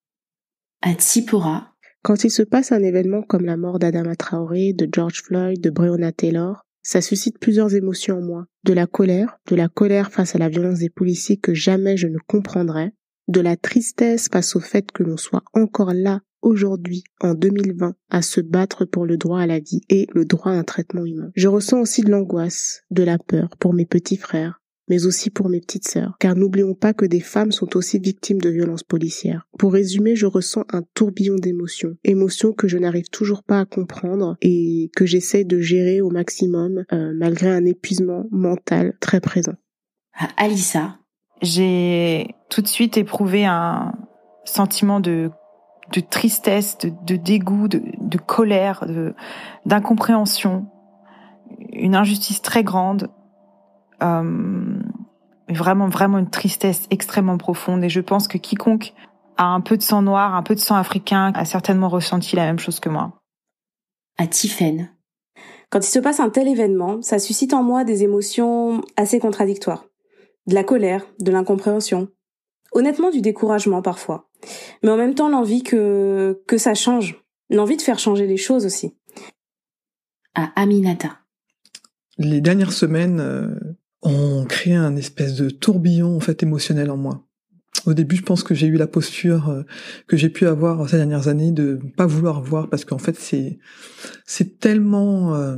À 0.82 0.94
Tsipora, 0.94 1.74
quand 2.04 2.24
il 2.24 2.32
se 2.32 2.42
passe 2.42 2.72
un 2.72 2.82
événement 2.82 3.22
comme 3.22 3.46
la 3.46 3.58
mort 3.58 3.78
d'Adama 3.78 4.16
Traoré, 4.16 4.74
de 4.74 4.88
George 4.92 5.22
Floyd, 5.22 5.62
de 5.62 5.70
Breonna 5.70 6.12
Taylor, 6.12 6.66
ça 6.84 7.02
suscite 7.02 7.38
plusieurs 7.38 7.76
émotions 7.76 8.18
en 8.18 8.22
moi. 8.22 8.46
De 8.64 8.74
la 8.74 8.88
colère, 8.88 9.38
de 9.48 9.56
la 9.56 9.70
colère 9.70 10.12
face 10.12 10.36
à 10.36 10.40
la 10.40 10.50
violence 10.50 10.80
des 10.80 10.90
policiers 10.90 11.38
que 11.38 11.54
jamais 11.54 11.98
je 11.98 12.08
ne 12.08 12.18
comprendrai, 12.26 12.92
de 13.28 13.42
la 13.42 13.56
tristesse 13.56 14.30
face 14.32 14.56
au 14.56 14.60
fait 14.60 14.92
que 14.92 15.04
l'on 15.04 15.18
soit 15.18 15.44
encore 15.54 15.94
là 15.94 16.22
aujourd'hui, 16.42 17.04
en 17.20 17.34
2020, 17.34 17.96
à 18.10 18.22
se 18.22 18.42
battre 18.42 18.86
pour 18.86 19.06
le 19.06 19.18
droit 19.18 19.40
à 19.42 19.48
la 19.48 19.60
vie 19.60 19.82
et 19.90 20.08
le 20.14 20.26
droit 20.26 20.52
à 20.52 20.56
un 20.56 20.64
traitement 20.64 21.06
humain. 21.06 21.32
Je 21.36 21.48
ressens 21.48 21.80
aussi 21.80 22.02
de 22.02 22.12
l'angoisse, 22.12 22.84
de 22.92 23.04
la 23.04 23.18
peur 23.18 23.50
pour 23.60 23.74
mes 23.74 23.86
petits 23.86 24.18
frères, 24.18 24.62
mais 24.92 25.06
aussi 25.06 25.30
pour 25.30 25.48
mes 25.48 25.62
petites 25.62 25.88
sœurs, 25.88 26.18
car 26.20 26.36
n'oublions 26.36 26.74
pas 26.74 26.94
que 26.94 27.06
des 27.06 27.22
femmes 27.22 27.52
sont 27.52 27.78
aussi 27.78 28.00
victimes 28.00 28.42
de 28.42 28.50
violences 28.50 28.84
policières. 28.84 29.48
Pour 29.58 29.72
résumer, 29.74 30.16
je 30.16 30.26
ressens 30.26 30.66
un 30.74 30.82
tourbillon 30.94 31.36
d'émotions, 31.36 31.96
émotions 32.04 32.52
que 32.52 32.68
je 32.68 32.78
n'arrive 32.78 33.10
toujours 33.10 33.44
pas 33.44 33.62
à 33.62 33.66
comprendre 33.66 34.36
et 34.42 34.92
que 34.96 35.06
j'essaie 35.06 35.46
de 35.46 35.62
gérer 35.62 36.02
au 36.02 36.10
maximum 36.10 36.84
euh, 36.92 37.14
malgré 37.16 37.50
un 37.50 37.66
épuisement 37.66 38.26
mental 38.32 38.98
très 39.00 39.22
présent. 39.22 39.56
Alissa, 40.36 40.98
j'ai 41.42 42.28
tout 42.50 42.62
de 42.62 42.68
suite 42.68 42.98
éprouvé 42.98 43.46
un 43.46 43.94
sentiment 44.44 45.00
de 45.00 45.30
de 45.92 46.00
tristesse, 46.00 46.78
de, 46.78 47.16
dégoût, 47.16 47.68
de, 47.68 47.82
de 48.00 48.18
colère, 48.18 48.86
d'incompréhension, 49.66 50.68
une 51.74 51.96
injustice 51.96 52.42
très 52.42 52.64
grande 52.64 53.10
euh, 54.02 54.80
vraiment, 55.50 55.90
vraiment 55.90 56.18
une 56.18 56.30
tristesse 56.30 56.88
extrêmement 56.90 57.38
profonde. 57.38 57.84
Et 57.84 57.90
je 57.90 58.00
pense 58.00 58.28
que 58.28 58.38
quiconque 58.38 58.94
a 59.38 59.46
un 59.46 59.62
peu 59.62 59.78
de 59.78 59.82
sang 59.82 60.02
noir, 60.02 60.36
un 60.36 60.44
peu 60.44 60.56
de 60.56 60.60
sang 60.60 60.76
africain, 60.76 61.32
a 61.36 61.46
certainement 61.46 61.90
ressenti 61.90 62.36
la 62.36 62.46
même 62.46 62.60
chose 62.60 62.80
que 62.80 62.90
moi. 62.90 63.14
À 64.18 64.28
Tiffaine. 64.28 64.90
Quand 65.70 65.80
il 65.80 65.90
se 65.90 66.00
passe 66.00 66.20
un 66.20 66.30
tel 66.30 66.48
événement, 66.48 67.02
ça 67.02 67.18
suscite 67.18 67.54
en 67.54 67.64
moi 67.64 67.84
des 67.84 68.04
émotions 68.04 68.82
assez 68.98 69.20
contradictoires. 69.20 69.86
De 70.48 70.54
la 70.54 70.64
colère, 70.64 71.06
de 71.20 71.32
l'incompréhension. 71.32 72.10
Honnêtement, 72.74 73.10
du 73.10 73.22
découragement 73.22 73.82
parfois. 73.82 74.30
Mais 74.84 74.90
en 74.90 74.98
même 74.98 75.16
temps, 75.16 75.30
l'envie 75.30 75.64
que, 75.64 76.42
que 76.48 76.58
ça 76.58 76.74
change. 76.74 77.24
L'envie 77.50 77.78
de 77.78 77.82
faire 77.82 78.00
changer 78.00 78.28
les 78.28 78.38
choses 78.38 78.66
aussi. 78.66 78.96
À 80.36 80.52
Aminata. 80.56 81.20
Les 82.18 82.42
dernières 82.42 82.74
semaines, 82.74 83.20
euh, 83.20 83.48
ont 84.02 84.46
créé 84.46 84.76
un 84.76 84.96
espèce 84.96 85.36
de 85.36 85.50
tourbillon 85.50 86.16
en 86.16 86.20
fait 86.20 86.44
émotionnel 86.44 86.90
en 86.90 86.98
moi. 86.98 87.28
Au 87.86 87.94
début, 87.94 88.16
je 88.16 88.24
pense 88.24 88.44
que 88.44 88.54
j'ai 88.54 88.68
eu 88.68 88.76
la 88.76 88.88
posture 88.88 89.50
euh, 89.50 89.64
que 90.08 90.18
j'ai 90.18 90.30
pu 90.30 90.46
avoir 90.48 90.88
ces 90.90 90.98
dernières 90.98 91.28
années 91.28 91.52
de 91.52 91.80
pas 91.98 92.06
vouloir 92.06 92.42
voir 92.42 92.70
parce 92.70 92.86
qu'en 92.86 92.98
fait 92.98 93.18
c'est 93.18 93.60
c'est 94.26 94.60
tellement 94.60 95.36
euh, 95.36 95.58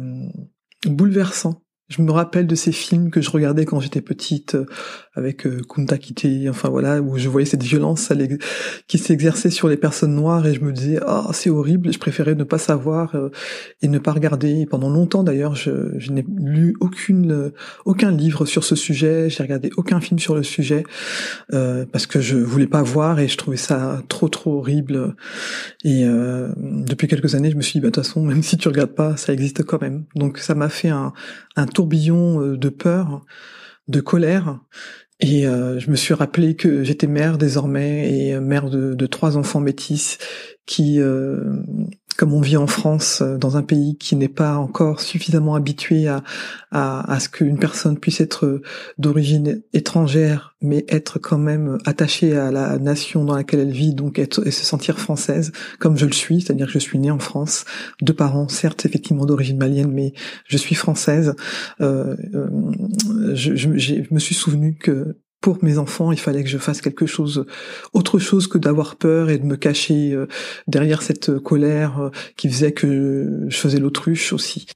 bouleversant 0.86 1.63
je 1.96 2.02
me 2.02 2.12
rappelle 2.12 2.48
de 2.48 2.56
ces 2.56 2.72
films 2.72 3.12
que 3.12 3.22
je 3.22 3.30
regardais 3.30 3.66
quand 3.66 3.80
j'étais 3.80 4.02
petite, 4.02 4.56
euh, 4.56 4.66
avec 5.14 5.46
euh, 5.46 5.62
Kunta 5.70 6.00
Kite, 6.00 6.50
enfin 6.50 6.70
voilà, 6.70 7.02
où 7.02 7.20
je 7.20 7.30
voyais 7.30 7.46
cette 7.46 7.62
violence 7.62 8.12
qui 8.88 8.98
s'exerçait 8.98 9.52
sur 9.52 9.68
les 9.68 9.78
personnes 9.78 10.16
noires 10.16 10.48
et 10.48 10.56
je 10.56 10.62
me 10.62 10.72
disais, 10.72 11.00
ah, 11.06 11.30
c'est 11.34 11.52
horrible, 11.52 11.94
je 11.94 12.00
préférais 12.00 12.34
ne 12.34 12.44
pas 12.44 12.58
savoir 12.58 13.14
euh, 13.14 13.30
et 13.84 13.88
ne 13.88 14.00
pas 14.00 14.12
regarder. 14.12 14.66
pendant 14.66 14.90
longtemps 14.90 15.24
d'ailleurs, 15.24 15.56
je, 15.56 16.12
n'ai 16.12 16.26
lu 16.36 16.76
aucune, 16.80 17.52
aucun 17.86 18.12
livre 18.12 18.46
sur 18.46 18.64
ce 18.64 18.76
sujet, 18.76 19.30
j'ai 19.30 19.44
regardé 19.44 19.70
aucun 19.78 20.02
film 20.02 20.20
sur 20.20 20.36
le 20.36 20.44
sujet, 20.44 20.84
parce 21.50 22.08
que 22.08 22.20
je 22.20 22.38
voulais 22.38 22.68
pas 22.68 22.82
voir 22.82 23.20
et 23.20 23.28
je 23.28 23.38
trouvais 23.38 23.58
ça 23.58 24.02
trop 24.08 24.30
trop 24.30 24.58
horrible. 24.58 25.16
Et 25.84 26.06
depuis 26.06 27.08
quelques 27.08 27.36
années, 27.36 27.52
je 27.52 27.56
me 27.56 27.62
suis 27.62 27.74
dit, 27.74 27.82
bah, 27.82 27.90
de 27.90 27.94
toute 27.94 28.04
façon, 28.04 28.24
même 28.24 28.44
si 28.44 28.58
tu 28.58 28.68
regardes 28.68 28.94
pas, 28.96 29.18
ça 29.18 29.34
existe 29.34 29.64
quand 29.64 29.82
même. 29.82 30.06
Donc 30.16 30.38
ça 30.40 30.56
m'a 30.56 30.70
fait 30.70 30.90
un, 30.90 31.14
un 31.56 31.68
euh, 32.42 32.58
de 32.58 32.70
peur, 32.70 33.26
de 33.88 34.02
colère. 34.02 34.60
Et 35.20 35.48
euh, 35.48 35.80
je 35.80 35.90
me 35.90 35.96
suis 35.96 36.14
rappelé 36.14 36.56
que 36.56 36.84
j'étais 36.84 37.08
mère 37.08 37.38
désormais 37.38 38.12
et 38.12 38.40
mère 38.40 38.70
de, 38.70 38.94
de 38.94 39.06
trois 39.06 39.38
enfants 39.38 39.62
métis 39.62 40.18
qui 40.66 41.00
euh, 41.00 41.64
comme 42.18 42.34
on 42.34 42.42
vit 42.42 42.58
en 42.58 42.68
France, 42.68 43.22
euh, 43.22 43.38
dans 43.38 43.58
un 43.58 43.64
pays 43.64 43.98
qui 43.98 44.16
n'est 44.16 44.28
pas 44.28 44.58
encore 44.58 45.00
suffisamment 45.02 45.56
habitué 45.56 46.08
à, 46.08 46.24
à, 46.72 47.12
à 47.12 47.20
ce 47.20 47.30
qu'une 47.30 47.58
personne 47.58 47.98
puisse 47.98 48.22
être 48.22 48.46
euh, 48.46 48.62
d'origine 48.98 49.62
étrangère, 49.74 50.56
mais 50.62 50.86
être 50.90 51.20
quand 51.20 51.38
même 51.38 51.78
attachée 51.86 52.38
à 52.38 52.52
la 52.52 52.78
nation 52.78 53.26
dans 53.26 53.36
laquelle 53.36 53.62
elle 53.62 53.72
vit, 53.72 53.94
donc 53.94 54.20
être, 54.20 54.46
et 54.46 54.52
se 54.52 54.66
sentir 54.66 55.00
française, 55.00 55.52
comme 55.80 55.98
je 55.98 56.06
le 56.06 56.14
suis, 56.14 56.42
c'est-à-dire 56.42 56.68
que 56.68 56.74
je 56.74 56.80
suis 56.80 57.00
née 57.00 57.12
en 57.12 57.20
France, 57.20 57.66
de 58.02 58.12
parents 58.12 58.48
certes 58.48 58.86
effectivement 58.86 59.26
d'origine 59.26 59.58
malienne, 59.58 59.92
mais 59.92 60.14
je 60.46 60.58
suis 60.58 60.76
française. 60.76 61.36
Euh, 61.82 62.16
euh 62.34 62.48
je, 63.34 63.56
je, 63.56 63.78
je, 63.78 64.02
me 64.12 64.20
suis 64.20 64.36
souvenu 64.36 64.76
que 64.76 65.18
pour 65.44 65.62
mes 65.62 65.78
enfants, 65.78 66.14
il 66.14 66.20
fallait 66.20 66.42
que 66.42 66.50
je 66.50 66.58
fasse 66.58 66.80
quelque 66.80 67.06
chose, 67.06 67.46
autre 67.92 68.18
chose 68.18 68.48
que 68.48 68.58
d'avoir 68.58 68.96
peur 68.96 69.30
et 69.30 69.38
de 69.38 69.46
me 69.46 69.58
cacher 69.58 70.14
euh, 70.14 70.26
derrière 70.68 71.02
cette 71.02 71.38
colère 71.40 72.00
euh, 72.00 72.10
qui 72.38 72.48
faisait 72.48 72.72
que 72.72 73.46
je 73.50 73.58
faisais 73.58 73.78
l'autruche 73.78 74.32
aussi. 74.32 74.68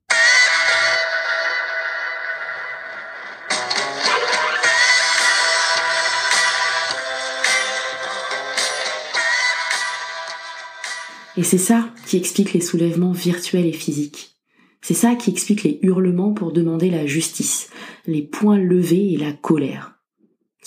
Et 11.37 11.43
c'est 11.43 11.57
ça 11.57 11.87
qui 12.07 12.17
explique 12.17 12.51
les 12.51 12.59
soulèvements 12.59 13.13
virtuels 13.13 13.67
et 13.67 13.71
physiques. 13.71 14.35
C'est 14.81 14.93
ça 14.93 15.15
qui 15.15 15.29
explique 15.29 15.63
les 15.63 15.79
hurlements 15.81 16.33
pour 16.33 16.51
demander 16.51 16.89
la 16.89 17.05
justice, 17.05 17.69
les 18.05 18.21
poings 18.21 18.59
levés 18.59 19.13
et 19.13 19.17
la 19.17 19.31
colère. 19.31 19.96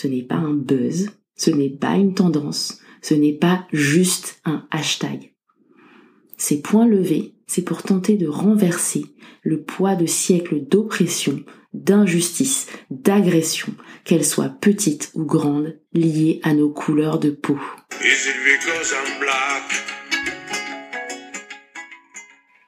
Ce 0.00 0.09
n'est 0.09 0.23
pas 0.23 0.37
un 0.37 0.54
buzz, 0.54 1.11
ce 1.37 1.50
n'est 1.50 1.76
pas 1.76 1.97
une 1.97 2.14
tendance, 2.14 2.78
ce 3.02 3.12
n'est 3.12 3.35
pas 3.35 3.66
juste 3.71 4.40
un 4.47 4.66
hashtag. 4.71 5.35
Ces 6.38 6.62
points 6.62 6.87
levés, 6.87 7.35
c'est 7.47 7.61
pour 7.61 7.83
tenter 7.83 8.16
de 8.16 8.26
renverser 8.26 9.04
le 9.42 9.61
poids 9.61 9.97
de 9.97 10.07
siècles 10.07 10.66
d'oppression, 10.66 11.45
d'injustice, 11.75 12.69
d'agression, 12.88 13.75
qu'elles 14.04 14.25
soient 14.25 14.49
petites 14.49 15.11
ou 15.12 15.26
grandes, 15.26 15.78
liées 15.92 16.40
à 16.45 16.54
nos 16.54 16.71
couleurs 16.71 17.19
de 17.19 17.28
peau. 17.28 17.59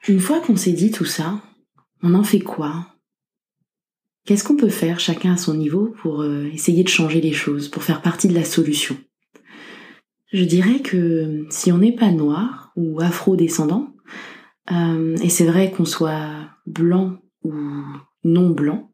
Une 0.07 0.19
fois 0.19 0.39
qu'on 0.39 0.55
s'est 0.55 0.73
dit 0.73 0.91
tout 0.91 1.05
ça, 1.05 1.41
on 2.03 2.13
en 2.13 2.23
fait 2.23 2.41
quoi? 2.41 2.92
Qu'est-ce 4.25 4.45
qu'on 4.45 4.55
peut 4.55 4.69
faire 4.69 4.99
chacun 4.99 5.33
à 5.33 5.37
son 5.37 5.53
niveau 5.53 5.93
pour 6.01 6.21
euh, 6.21 6.49
essayer 6.53 6.83
de 6.83 6.89
changer 6.89 7.19
les 7.19 7.33
choses, 7.33 7.67
pour 7.67 7.83
faire 7.83 8.01
partie 8.01 8.29
de 8.29 8.33
la 8.33 8.45
solution? 8.45 8.95
Je 10.31 10.45
dirais 10.45 10.79
que 10.79 11.45
si 11.49 11.71
on 11.71 11.77
n'est 11.77 11.95
pas 11.95 12.11
noir 12.11 12.71
ou 12.75 13.01
afro-descendant, 13.01 13.93
euh, 14.71 15.17
et 15.17 15.29
c'est 15.29 15.45
vrai 15.45 15.71
qu'on 15.71 15.85
soit 15.85 16.31
blanc 16.65 17.17
ou 17.43 17.53
non 18.23 18.49
blanc, 18.49 18.91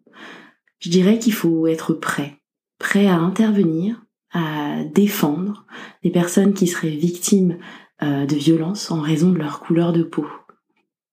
je 0.80 0.90
dirais 0.90 1.20
qu'il 1.20 1.34
faut 1.34 1.68
être 1.68 1.94
prêt, 1.94 2.40
prêt 2.80 3.06
à 3.06 3.16
intervenir, 3.16 4.04
à 4.32 4.84
défendre 4.84 5.66
des 6.04 6.10
personnes 6.10 6.54
qui 6.54 6.68
seraient 6.68 6.90
victimes 6.90 7.58
euh, 8.02 8.26
de 8.26 8.36
violences 8.36 8.90
en 8.92 9.02
raison 9.02 9.32
de 9.32 9.38
leur 9.38 9.60
couleur 9.60 9.94
de 9.94 10.04
peau. 10.04 10.26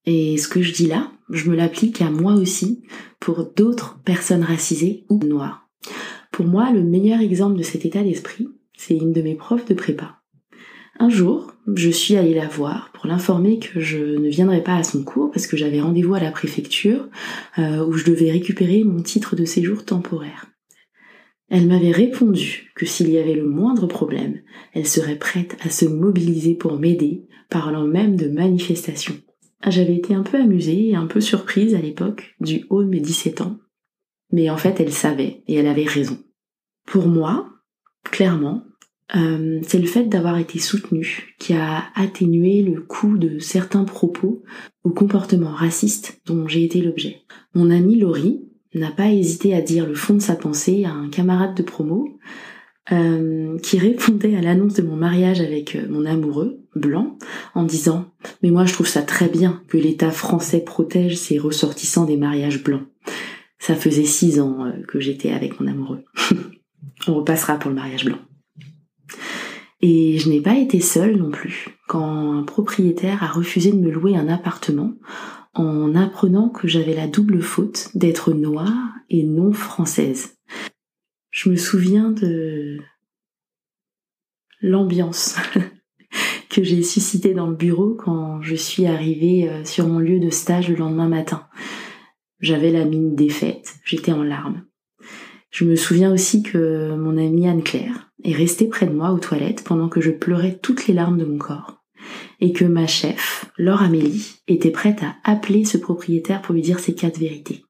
Et 0.06 0.38
ce 0.38 0.48
que 0.48 0.62
je 0.62 0.72
dis 0.72 0.86
là, 0.86 1.10
je 1.30 1.50
me 1.50 1.56
l'applique 1.56 2.00
à 2.02 2.10
moi 2.10 2.34
aussi 2.34 2.82
pour 3.20 3.52
d'autres 3.56 4.00
personnes 4.04 4.44
racisées 4.44 5.04
ou 5.08 5.18
noires. 5.18 5.68
Pour 6.32 6.46
moi, 6.46 6.70
le 6.70 6.82
meilleur 6.82 7.20
exemple 7.20 7.56
de 7.56 7.62
cet 7.62 7.84
état 7.84 8.02
d'esprit, 8.02 8.48
c'est 8.76 8.96
une 8.96 9.12
de 9.12 9.22
mes 9.22 9.34
profs 9.34 9.66
de 9.66 9.74
prépa. 9.74 10.20
Un 10.98 11.10
jour, 11.10 11.52
je 11.74 11.90
suis 11.90 12.16
allée 12.16 12.34
la 12.34 12.48
voir 12.48 12.90
pour 12.94 13.06
l'informer 13.06 13.58
que 13.58 13.80
je 13.80 13.98
ne 13.98 14.28
viendrais 14.28 14.62
pas 14.62 14.76
à 14.76 14.82
son 14.82 15.04
cours 15.04 15.30
parce 15.30 15.46
que 15.46 15.56
j'avais 15.56 15.80
rendez-vous 15.80 16.14
à 16.14 16.20
la 16.20 16.30
préfecture 16.30 17.08
euh, 17.58 17.84
où 17.84 17.92
je 17.92 18.04
devais 18.04 18.30
récupérer 18.30 18.82
mon 18.82 19.02
titre 19.02 19.36
de 19.36 19.44
séjour 19.44 19.84
temporaire. 19.84 20.46
Elle 21.48 21.66
m'avait 21.66 21.92
répondu 21.92 22.72
que 22.74 22.86
s'il 22.86 23.10
y 23.10 23.18
avait 23.18 23.34
le 23.34 23.46
moindre 23.46 23.86
problème, 23.86 24.40
elle 24.72 24.86
serait 24.86 25.18
prête 25.18 25.56
à 25.60 25.70
se 25.70 25.84
mobiliser 25.84 26.54
pour 26.54 26.78
m'aider, 26.78 27.26
parlant 27.50 27.86
même 27.86 28.16
de 28.16 28.28
manifestation. 28.28 29.14
J'avais 29.66 29.96
été 29.96 30.14
un 30.14 30.22
peu 30.22 30.38
amusée 30.38 30.88
et 30.88 30.96
un 30.96 31.06
peu 31.06 31.20
surprise 31.20 31.74
à 31.74 31.80
l'époque, 31.80 32.34
du 32.40 32.64
haut 32.70 32.82
de 32.82 32.88
mes 32.88 33.00
17 33.00 33.40
ans. 33.40 33.58
Mais 34.32 34.50
en 34.50 34.56
fait, 34.56 34.80
elle 34.80 34.92
savait 34.92 35.42
et 35.46 35.54
elle 35.54 35.66
avait 35.66 35.84
raison. 35.84 36.18
Pour 36.84 37.08
moi, 37.08 37.48
clairement, 38.04 38.62
euh, 39.14 39.60
c'est 39.62 39.78
le 39.78 39.86
fait 39.86 40.04
d'avoir 40.04 40.36
été 40.38 40.58
soutenue 40.58 41.34
qui 41.38 41.52
a 41.52 41.84
atténué 41.94 42.62
le 42.62 42.80
coût 42.80 43.18
de 43.18 43.38
certains 43.38 43.84
propos 43.84 44.42
ou 44.84 44.90
comportements 44.90 45.52
racistes 45.52 46.20
dont 46.26 46.48
j'ai 46.48 46.64
été 46.64 46.80
l'objet. 46.80 47.22
Mon 47.54 47.70
amie 47.70 47.98
Laurie 47.98 48.42
n'a 48.74 48.90
pas 48.90 49.10
hésité 49.10 49.54
à 49.54 49.60
dire 49.60 49.86
le 49.86 49.94
fond 49.94 50.14
de 50.14 50.20
sa 50.20 50.34
pensée 50.34 50.84
à 50.84 50.92
un 50.92 51.08
camarade 51.08 51.56
de 51.56 51.62
promo 51.62 52.18
euh, 52.92 53.58
qui 53.58 53.78
répondait 53.78 54.36
à 54.36 54.40
l'annonce 54.40 54.74
de 54.74 54.82
mon 54.82 54.96
mariage 54.96 55.40
avec 55.40 55.74
euh, 55.74 55.86
mon 55.88 56.06
amoureux 56.06 56.60
blanc 56.74 57.18
en 57.54 57.64
disant 57.64 58.06
mais 58.42 58.50
moi 58.50 58.64
je 58.64 58.72
trouve 58.72 58.86
ça 58.86 59.02
très 59.02 59.28
bien 59.28 59.62
que 59.68 59.76
l'État 59.76 60.10
français 60.10 60.60
protège 60.60 61.16
ses 61.16 61.38
ressortissants 61.38 62.04
des 62.04 62.16
mariages 62.16 62.62
blancs. 62.62 62.86
Ça 63.58 63.74
faisait 63.74 64.04
six 64.04 64.38
ans 64.40 64.72
que 64.86 65.00
j'étais 65.00 65.32
avec 65.32 65.58
mon 65.58 65.66
amoureux. 65.66 66.04
On 67.08 67.14
repassera 67.14 67.58
pour 67.58 67.70
le 67.70 67.76
mariage 67.76 68.04
blanc. 68.04 68.18
Et 69.80 70.18
je 70.18 70.28
n'ai 70.28 70.40
pas 70.40 70.56
été 70.56 70.80
seule 70.80 71.16
non 71.16 71.30
plus 71.30 71.68
quand 71.86 72.32
un 72.32 72.42
propriétaire 72.42 73.22
a 73.22 73.28
refusé 73.28 73.72
de 73.72 73.78
me 73.78 73.90
louer 73.90 74.16
un 74.16 74.28
appartement 74.28 74.94
en 75.54 75.94
apprenant 75.94 76.48
que 76.48 76.68
j'avais 76.68 76.94
la 76.94 77.06
double 77.06 77.40
faute 77.40 77.90
d'être 77.94 78.32
noire 78.32 78.92
et 79.10 79.22
non 79.22 79.52
française. 79.52 80.35
Je 81.36 81.50
me 81.50 81.56
souviens 81.56 82.12
de 82.12 82.78
l'ambiance 84.62 85.36
que 86.48 86.64
j'ai 86.64 86.82
suscitée 86.82 87.34
dans 87.34 87.46
le 87.46 87.54
bureau 87.54 87.94
quand 87.94 88.40
je 88.40 88.54
suis 88.54 88.86
arrivée 88.86 89.46
euh, 89.46 89.62
sur 89.62 89.86
mon 89.86 89.98
lieu 89.98 90.18
de 90.18 90.30
stage 90.30 90.70
le 90.70 90.76
lendemain 90.76 91.08
matin. 91.08 91.46
J'avais 92.40 92.70
la 92.70 92.86
mine 92.86 93.14
défaite, 93.14 93.74
j'étais 93.84 94.12
en 94.12 94.22
larmes. 94.22 94.64
Je 95.50 95.66
me 95.66 95.76
souviens 95.76 96.10
aussi 96.10 96.42
que 96.42 96.94
mon 96.96 97.18
amie 97.18 97.46
Anne-Claire 97.46 98.10
est 98.24 98.32
restée 98.32 98.68
près 98.68 98.86
de 98.86 98.94
moi 98.94 99.10
aux 99.10 99.18
toilettes 99.18 99.62
pendant 99.62 99.90
que 99.90 100.00
je 100.00 100.12
pleurais 100.12 100.58
toutes 100.62 100.86
les 100.86 100.94
larmes 100.94 101.18
de 101.18 101.26
mon 101.26 101.36
corps. 101.36 101.84
Et 102.40 102.54
que 102.54 102.64
ma 102.64 102.86
chef, 102.86 103.52
Laure 103.58 103.82
Amélie, 103.82 104.40
était 104.48 104.70
prête 104.70 105.02
à 105.02 105.16
appeler 105.22 105.66
ce 105.66 105.76
propriétaire 105.76 106.40
pour 106.40 106.54
lui 106.54 106.62
dire 106.62 106.78
ses 106.78 106.94
quatre 106.94 107.18
vérités. 107.18 107.62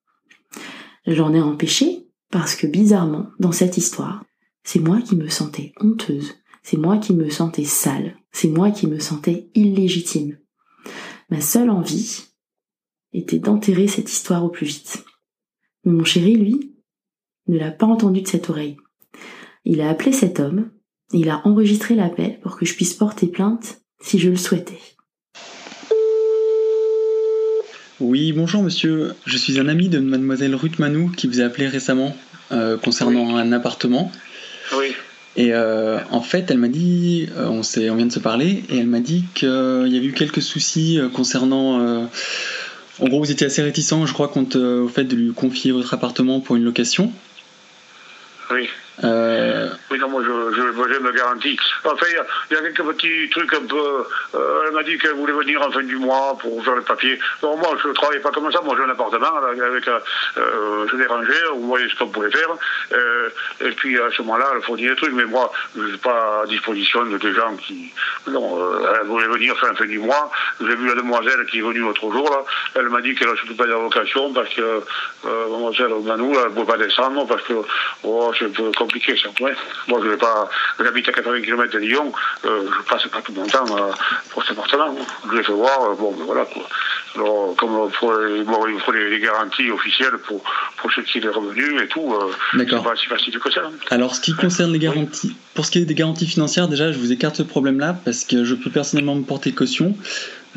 J'en 1.09 1.35
ai 1.35 1.41
empêché 1.41 2.06
parce 2.39 2.55
que 2.55 2.67
bizarrement, 2.67 3.31
dans 3.41 3.51
cette 3.51 3.79
histoire, 3.79 4.23
c'est 4.63 4.79
moi 4.79 5.01
qui 5.01 5.17
me 5.17 5.31
sentais 5.31 5.73
honteuse, 5.81 6.35
c'est 6.63 6.77
moi 6.77 6.99
qui 6.99 7.15
me 7.15 7.31
sentais 7.31 7.65
sale, 7.65 8.15
c'est 8.31 8.49
moi 8.49 8.71
qui 8.71 8.87
me 8.87 8.99
sentais 8.99 9.49
illégitime. 9.55 10.37
Ma 11.31 11.41
seule 11.41 11.71
envie 11.71 12.25
était 13.15 13.39
d'enterrer 13.39 13.89
cette 13.89 14.13
histoire 14.13 14.45
au 14.45 14.51
plus 14.51 14.67
vite. 14.67 15.03
Mais 15.85 15.93
mon 15.93 16.05
chéri, 16.05 16.37
lui, 16.37 16.75
ne 17.49 17.59
l'a 17.59 17.71
pas 17.71 17.87
entendu 17.87 18.21
de 18.21 18.29
cette 18.29 18.51
oreille. 18.51 18.77
Il 19.65 19.81
a 19.81 19.89
appelé 19.89 20.13
cet 20.13 20.39
homme, 20.39 20.71
et 21.15 21.21
il 21.21 21.31
a 21.31 21.41
enregistré 21.47 21.95
l'appel 21.95 22.39
pour 22.41 22.59
que 22.59 22.67
je 22.67 22.75
puisse 22.75 22.93
porter 22.93 23.29
plainte 23.29 23.81
si 24.03 24.19
je 24.19 24.29
le 24.29 24.37
souhaitais. 24.37 24.81
Oui, 27.99 28.33
bonjour 28.33 28.63
monsieur. 28.63 29.15
Je 29.25 29.39
suis 29.39 29.59
un 29.59 29.69
ami 29.69 29.89
de 29.89 29.99
mademoiselle 29.99 30.55
Ruth 30.55 30.79
Manou 30.79 31.09
qui 31.09 31.27
vous 31.27 31.41
a 31.41 31.45
appelé 31.45 31.67
récemment 31.67 32.15
euh, 32.53 32.77
concernant 32.77 33.37
un 33.37 33.53
appartement. 33.53 34.13
Oui. 34.77 34.95
Et 35.37 35.53
euh, 35.53 35.99
en 36.11 36.23
fait, 36.23 36.51
elle 36.51 36.59
m'a 36.59 36.69
dit, 36.69 37.29
euh, 37.37 37.47
on, 37.49 37.61
on 37.61 37.95
vient 37.95 38.07
de 38.07 38.13
se 38.13 38.19
parler, 38.19 38.65
et 38.71 38.79
elle 38.79 38.87
m'a 38.87 39.01
dit 39.01 39.25
qu'il 39.35 39.49
y 39.49 39.97
avait 39.97 40.07
eu 40.07 40.13
quelques 40.13 40.43
soucis 40.43 40.99
concernant... 41.13 42.09
en 42.99 43.05
gros, 43.09 43.19
vous 43.21 43.31
étiez 43.31 43.47
assez 43.47 43.63
réticent, 43.63 44.07
je 44.07 44.13
crois, 44.13 44.33
au 44.37 44.89
fait 44.89 45.05
de 45.05 45.17
lui 45.17 45.33
confier 45.33 45.73
votre 45.73 45.93
appartement 45.93 46.41
pour 46.41 46.57
une 46.57 46.65
location. 46.65 47.13
Oui. 48.51 48.69
Euh, 49.05 49.69
oui, 49.91 49.99
non, 49.99 50.09
moi 50.09 50.23
je, 50.25 50.55
je, 50.55 50.95
je 50.95 51.01
me 51.01 51.13
garantis. 51.13 51.59
Enfin, 51.85 52.07
il 52.51 52.55
y, 52.55 52.59
a 52.59 52.63
quelques 52.63 52.83
petits 52.83 53.29
trucs 53.31 53.53
un 53.53 53.67
peu. 53.67 54.05
Euh, 54.35 54.65
elle 54.67 54.73
m'a 54.73 54.83
dit 54.83 54.97
qu'elle 54.99 55.13
voulait 55.13 55.35
venir 55.35 55.61
en 55.61 55.71
fin 55.71 55.83
du 55.83 55.97
mois 55.97 56.37
pour 56.41 56.65
faire 56.65 56.77
le 56.77 56.83
papier. 56.83 57.19
Donc, 57.43 57.59
moi, 57.59 57.77
je 57.83 57.89
ne 57.89 57.93
travaille 57.93 58.21
pas 58.21 58.31
comme 58.31 58.51
ça. 58.51 58.61
Moi, 58.63 58.75
j'ai 58.77 58.85
un 58.85 58.91
appartement 58.91 59.37
avec. 59.37 59.87
Euh, 59.89 60.87
je 60.91 60.97
l'ai 60.97 61.07
rangé, 61.07 61.33
vous 61.53 61.67
voyez 61.67 61.89
ce 61.89 61.97
qu'on 61.97 62.09
pouvait 62.09 62.31
faire. 62.31 62.49
Et 63.61 63.71
puis, 63.73 63.99
à 64.01 64.11
ce 64.17 64.23
moment-là, 64.23 64.47
elle 64.55 64.63
fournit 64.63 64.89
des 64.89 64.97
trucs. 64.97 65.13
Mais 65.13 65.27
moi, 65.27 65.53
je 65.77 65.89
suis 65.89 65.99
pas 65.99 66.43
à 66.45 66.47
disposition 66.47 67.05
de 67.05 67.19
des 67.19 67.35
gens 67.35 67.55
qui. 67.57 67.93
Non, 68.29 68.59
elle 69.01 69.07
voulait 69.07 69.29
venir 69.29 69.59
fin, 69.59 69.75
fin 69.75 69.85
du 69.85 69.99
mois. 69.99 70.31
J'ai 70.61 70.75
vu 70.75 70.87
la 70.89 70.95
demoiselle 70.95 71.45
qui 71.51 71.59
est 71.59 71.63
venue 71.63 71.81
l'autre 71.81 72.11
jour. 72.11 72.31
Là. 72.31 72.45
Elle 72.75 72.89
m'a 72.89 73.03
dit 73.03 73.15
qu'elle 73.15 73.29
n'a 73.29 73.37
surtout 73.37 73.57
pas 73.57 73.67
d'avocation 73.67 74.33
parce 74.33 74.53
que 74.55 74.83
mademoiselle 75.25 75.93
Manou, 76.03 76.33
elle 76.35 76.51
ne 76.51 76.55
pouvait 76.55 76.67
pas 76.67 76.79
descendre 76.79 77.27
parce 77.27 77.43
que 77.43 77.55
oh, 78.05 78.33
peu 78.57 78.73
compliqué 78.87 79.17
ça. 79.17 79.29
Ouais. 79.43 79.53
Moi, 79.89 80.01
je 80.03 80.09
vais 80.09 80.17
pas. 80.17 80.49
J'habite 80.79 81.09
à 81.09 81.13
80 81.13 81.43
km 81.43 81.73
de 81.73 81.79
Lyon, 81.79 82.13
euh, 82.45 82.69
je 82.79 82.89
passe 82.89 83.07
pas 83.09 83.21
tout 83.21 83.33
mon 83.33 83.47
temps 83.47 83.67
euh, 83.77 83.93
pour 84.31 84.43
cet 84.45 84.53
appartement. 84.53 84.97
Je 85.33 85.43
fait 85.43 85.53
voir, 85.53 85.83
euh, 85.83 85.95
bon, 85.95 86.13
ben 86.13 86.25
voilà 86.25 86.45
quoi. 86.45 86.69
Alors, 87.17 87.55
comme 87.57 87.89
il 87.89 87.97
faut, 87.97 88.13
bon, 88.45 88.67
il 88.69 88.81
faut 88.81 88.93
les, 88.93 89.19
garanties 89.19 89.71
officielles 89.71 90.19
pour, 90.27 90.43
pour 90.77 90.93
ce 90.93 91.01
qui 91.01 91.19
est 91.19 91.29
revenu 91.29 91.83
et 91.83 91.89
tout, 91.89 92.15
euh, 92.15 92.33
c'est 92.53 92.83
pas 92.83 92.97
si 92.97 93.07
facile 93.07 93.39
que 93.39 93.51
ça. 93.51 93.63
Hein. 93.67 93.73
Alors, 93.91 94.15
ce 94.15 94.21
qui 94.21 94.35
concerne 94.35 94.73
les 94.73 94.79
garanties, 94.79 95.35
pour 95.55 95.65
ce 95.65 95.71
qui 95.71 95.79
est 95.79 95.85
des 95.85 95.95
garanties 95.95 96.27
financières, 96.27 96.69
déjà, 96.69 96.93
je 96.93 96.99
vous 96.99 97.13
écarte 97.13 97.37
ce 97.37 97.43
problème-là 97.43 97.97
parce 98.05 98.25
que 98.25 98.45
je 98.45 98.55
peux 98.55 98.71
personnellement 98.71 99.15
me 99.15 99.25
porter 99.25 99.53
caution. 99.53 99.97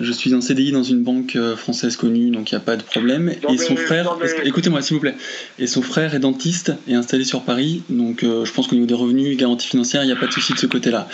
Je 0.02 0.12
suis 0.12 0.34
en 0.34 0.42
CDI 0.42 0.72
dans 0.72 0.84
une 0.84 1.04
banque 1.04 1.36
euh, 1.36 1.56
française 1.56 1.98
connue, 1.98 2.30
donc 2.32 2.52
il 2.52 2.56
n'y 2.56 2.58
a 2.58 2.62
pas 2.62 2.78
de 2.78 2.84
problème. 2.84 3.30
et 3.30 3.58
son 3.58 3.76
frère, 3.76 4.16
écoutez-moi 4.44 4.82
s'il 4.82 4.96
vous 4.96 5.02
plaît, 5.02 5.16
et 5.58 5.68
son 5.68 5.82
frère 5.82 6.16
est 6.16 6.20
dentiste 6.20 6.74
et 6.88 6.96
installé 6.96 7.24
sur 7.24 7.42
Paris, 7.44 7.84
donc 7.90 8.24
euh, 8.24 8.46
je 8.46 8.54
pense 8.54 8.68
qu'au 8.68 8.76
niveau 8.76 8.88
des 8.88 8.94
revenus, 8.94 9.38
garantie 9.38 9.68
financière, 9.68 10.04
il 10.04 10.08
n'y 10.08 10.14
a 10.14 10.16
pas 10.16 10.28
de 10.28 10.32
souci 10.32 10.54
de 10.54 10.60
ce 10.60 10.68
côté-là. 10.68 11.08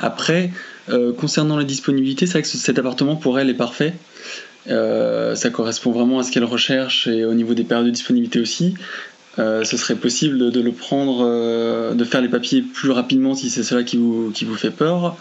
Après, 0.00 0.50
euh, 0.88 1.12
concernant 1.12 1.56
la 1.56 1.64
disponibilité, 1.64 2.26
c'est 2.26 2.32
vrai 2.32 2.42
que 2.42 2.48
cet 2.48 2.78
appartement 2.78 3.16
pour 3.16 3.38
elle 3.38 3.48
est 3.48 3.54
parfait. 3.54 3.94
ça 4.66 5.50
correspond 5.50 5.92
vraiment 5.92 6.18
à 6.18 6.22
ce 6.22 6.30
qu'elle 6.30 6.44
recherche 6.44 7.06
et 7.06 7.24
au 7.24 7.34
niveau 7.34 7.54
des 7.54 7.64
périodes 7.64 7.86
de 7.86 7.90
disponibilité 7.90 8.40
aussi. 8.40 8.74
Ce 9.36 9.76
serait 9.76 9.94
possible 9.96 10.50
de, 10.50 10.60
le 10.60 10.72
prendre, 10.72 11.94
de 11.94 12.04
faire 12.04 12.20
les 12.20 12.28
papiers 12.28 12.62
plus 12.62 12.90
rapidement 12.90 13.34
si 13.34 13.50
c'est 13.50 13.62
cela 13.62 13.82
qui 13.82 13.96
vous, 13.96 14.30
qui 14.34 14.44
vous 14.44 14.56
fait 14.56 14.70
peur 14.70 15.16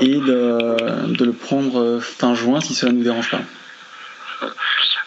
et 0.00 0.14
de, 0.14 1.12
de 1.14 1.24
le 1.24 1.32
prendre 1.32 2.00
fin 2.00 2.34
juin 2.34 2.60
si 2.60 2.74
cela 2.74 2.92
ne 2.92 2.98
nous 2.98 3.04
dérange 3.04 3.30
pas. 3.30 3.42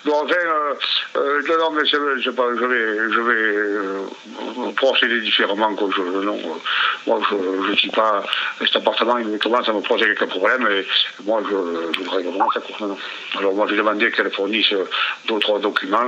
Bon, 0.05 0.13
enfin, 0.21 0.35
euh, 0.35 0.73
euh, 1.15 1.57
non, 1.59 1.71
mais 1.71 1.85
je, 1.85 1.95
je, 2.17 2.23
je 2.23 2.65
vais, 2.65 3.13
je 3.13 3.19
vais 3.21 3.55
euh, 3.55 4.71
procéder 4.75 5.21
différemment. 5.21 5.73
Quoi. 5.75 5.89
Je, 5.95 6.01
non, 6.01 6.35
euh, 6.35 7.07
moi, 7.07 7.21
je 7.29 7.35
ne 7.35 7.75
dis 7.75 7.87
pas, 7.87 8.23
cet 8.59 8.75
appartement, 8.75 9.17
il 9.17 9.39
commence 9.39 9.69
à 9.69 9.73
me 9.73 9.79
poser 9.79 10.05
quelques 10.05 10.25
problèmes, 10.25 10.67
et 10.67 10.85
moi, 11.23 11.41
je, 11.43 11.93
je 11.93 11.99
voudrais 11.99 12.23
vraiment 12.23 12.51
ça. 12.51 12.61
Non. 12.81 12.97
Alors, 13.39 13.53
moi, 13.53 13.65
j'ai 13.69 13.77
demandé 13.77 14.11
qu'elle 14.11 14.29
fournisse 14.31 14.73
d'autres 15.27 15.59
documents, 15.59 16.03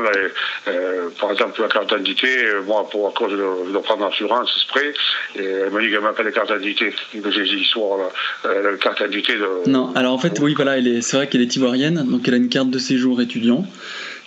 euh, 0.67 1.09
par 1.19 1.31
exemple, 1.31 1.61
la 1.61 1.69
carte 1.69 1.87
d'identité, 1.87 2.27
moi, 2.67 2.87
pour, 2.89 3.07
à 3.07 3.11
cause 3.11 3.31
de, 3.31 3.71
de 3.71 3.77
prendre 3.77 4.05
l'assurance, 4.05 4.49
spray, 4.59 4.93
et 5.35 5.45
elle 5.45 5.71
m'a 5.71 5.79
dit 5.79 5.89
qu'elle 5.89 6.01
m'a 6.01 6.11
pas 6.11 6.23
de 6.23 6.31
carte 6.31 6.51
d'identité, 6.51 6.93
j'ai 7.13 7.21
des 7.21 7.53
histoires, 7.61 7.99
là, 8.43 8.61
la 8.61 8.77
carte 8.77 9.01
d'identité 9.03 9.35
de... 9.35 9.69
Non, 9.69 9.93
alors 9.95 10.13
en 10.13 10.17
fait, 10.17 10.37
oui, 10.41 10.53
voilà, 10.53 10.75
c'est 11.01 11.15
vrai 11.15 11.27
qu'elle 11.27 11.41
est 11.41 11.55
ivoirienne, 11.55 12.03
donc 12.09 12.27
elle 12.27 12.33
a 12.33 12.37
une 12.37 12.49
carte 12.49 12.69
de 12.69 12.79
séjour 12.79 13.21
étudiant 13.21 13.65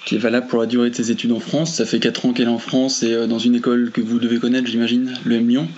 qui 0.05 0.15
est 0.15 0.19
valable 0.19 0.47
pour 0.47 0.61
la 0.61 0.67
durée 0.67 0.91
de 0.91 0.95
ses 0.95 1.11
études 1.11 1.33
en 1.33 1.41
France. 1.41 1.75
Ça 1.75 1.85
fait 1.85 1.99
4 1.99 2.27
ans 2.27 2.33
qu'elle 2.33 2.47
est 2.47 2.51
en 2.51 2.59
France 2.59 3.03
et 3.03 3.13
euh, 3.13 3.27
dans 3.27 3.39
une 3.39 3.55
école 3.55 3.91
que 3.93 4.01
vous 4.01 4.19
devez 4.19 4.39
connaître, 4.39 4.67
j'imagine, 4.67 5.15
le 5.25 5.37
M 5.37 5.49
Lyon. 5.49 5.69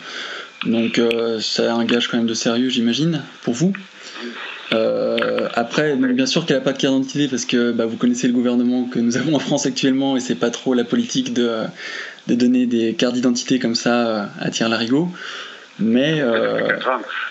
Donc 0.66 0.98
euh, 0.98 1.40
ça 1.40 1.74
a 1.74 1.76
un 1.76 1.84
gage 1.84 2.08
quand 2.08 2.16
même 2.16 2.26
de 2.26 2.34
sérieux, 2.34 2.68
j'imagine, 2.68 3.22
pour 3.42 3.54
vous. 3.54 3.72
Euh, 4.72 5.48
après, 5.54 5.96
bien 5.96 6.26
sûr 6.26 6.46
qu'elle 6.46 6.58
n'a 6.58 6.62
pas 6.62 6.72
de 6.72 6.78
carte 6.78 6.94
d'identité 6.94 7.26
parce 7.26 7.44
que 7.44 7.72
bah, 7.72 7.86
vous 7.86 7.96
connaissez 7.96 8.28
le 8.28 8.32
gouvernement 8.32 8.84
que 8.84 9.00
nous 9.00 9.16
avons 9.16 9.34
en 9.34 9.40
France 9.40 9.66
actuellement 9.66 10.16
et 10.16 10.20
c'est 10.20 10.36
pas 10.36 10.50
trop 10.50 10.74
la 10.74 10.84
politique 10.84 11.34
de, 11.34 11.64
donner 12.28 12.66
des 12.66 12.94
cartes 12.94 13.14
d'identité 13.14 13.58
comme 13.58 13.74
ça 13.74 14.30
à 14.38 14.50
tir 14.50 14.68
larigot. 14.68 15.08
Mais 15.80 16.20
euh... 16.20 16.68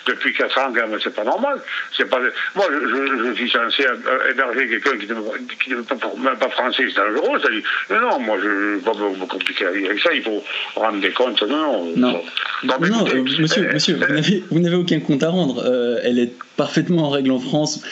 depuis 0.05 0.33
4 0.33 0.57
ans, 0.57 0.73
quand 0.73 0.87
même, 0.87 0.99
c'est 1.01 1.13
pas 1.13 1.23
normal. 1.23 1.59
C'est 1.95 2.09
pas. 2.09 2.19
Moi, 2.55 2.65
je, 2.71 3.33
suis 3.35 3.49
censé 3.49 3.83
héberger 4.29 4.67
quelqu'un 4.67 4.97
qui 4.97 5.07
ne 5.07 5.75
veut 5.75 5.83
pas, 5.83 5.95
même 6.17 6.37
pas 6.37 6.49
français, 6.49 6.83
c'est 6.87 6.95
dangereux. 6.95 7.39
Ça 7.41 7.49
dit, 7.49 7.63
mais 7.89 7.99
non, 7.99 8.19
moi, 8.19 8.37
je 8.41 8.47
ne 8.47 8.75
vais 8.75 8.81
pas 8.81 8.93
me 8.93 9.25
compliquer 9.25 9.65
avec 9.65 9.99
ça. 9.99 10.13
Il 10.13 10.23
faut 10.23 10.43
rendre 10.75 10.99
des 10.99 11.11
comptes. 11.11 11.41
Non, 11.43 11.93
non. 11.95 12.21
non, 12.63 12.73
mais 12.79 12.89
non 12.89 13.05
euh, 13.07 13.23
monsieur, 13.39 13.67
euh, 13.67 13.73
monsieur, 13.73 14.43
vous 14.49 14.59
n'avez 14.59 14.75
aucun 14.75 14.99
compte 14.99 15.23
à 15.23 15.29
rendre. 15.29 15.63
Euh, 15.65 15.99
elle 16.03 16.19
est 16.19 16.33
parfaitement 16.57 17.07
en 17.07 17.09
règle 17.09 17.31
en 17.31 17.39
France. 17.39 17.83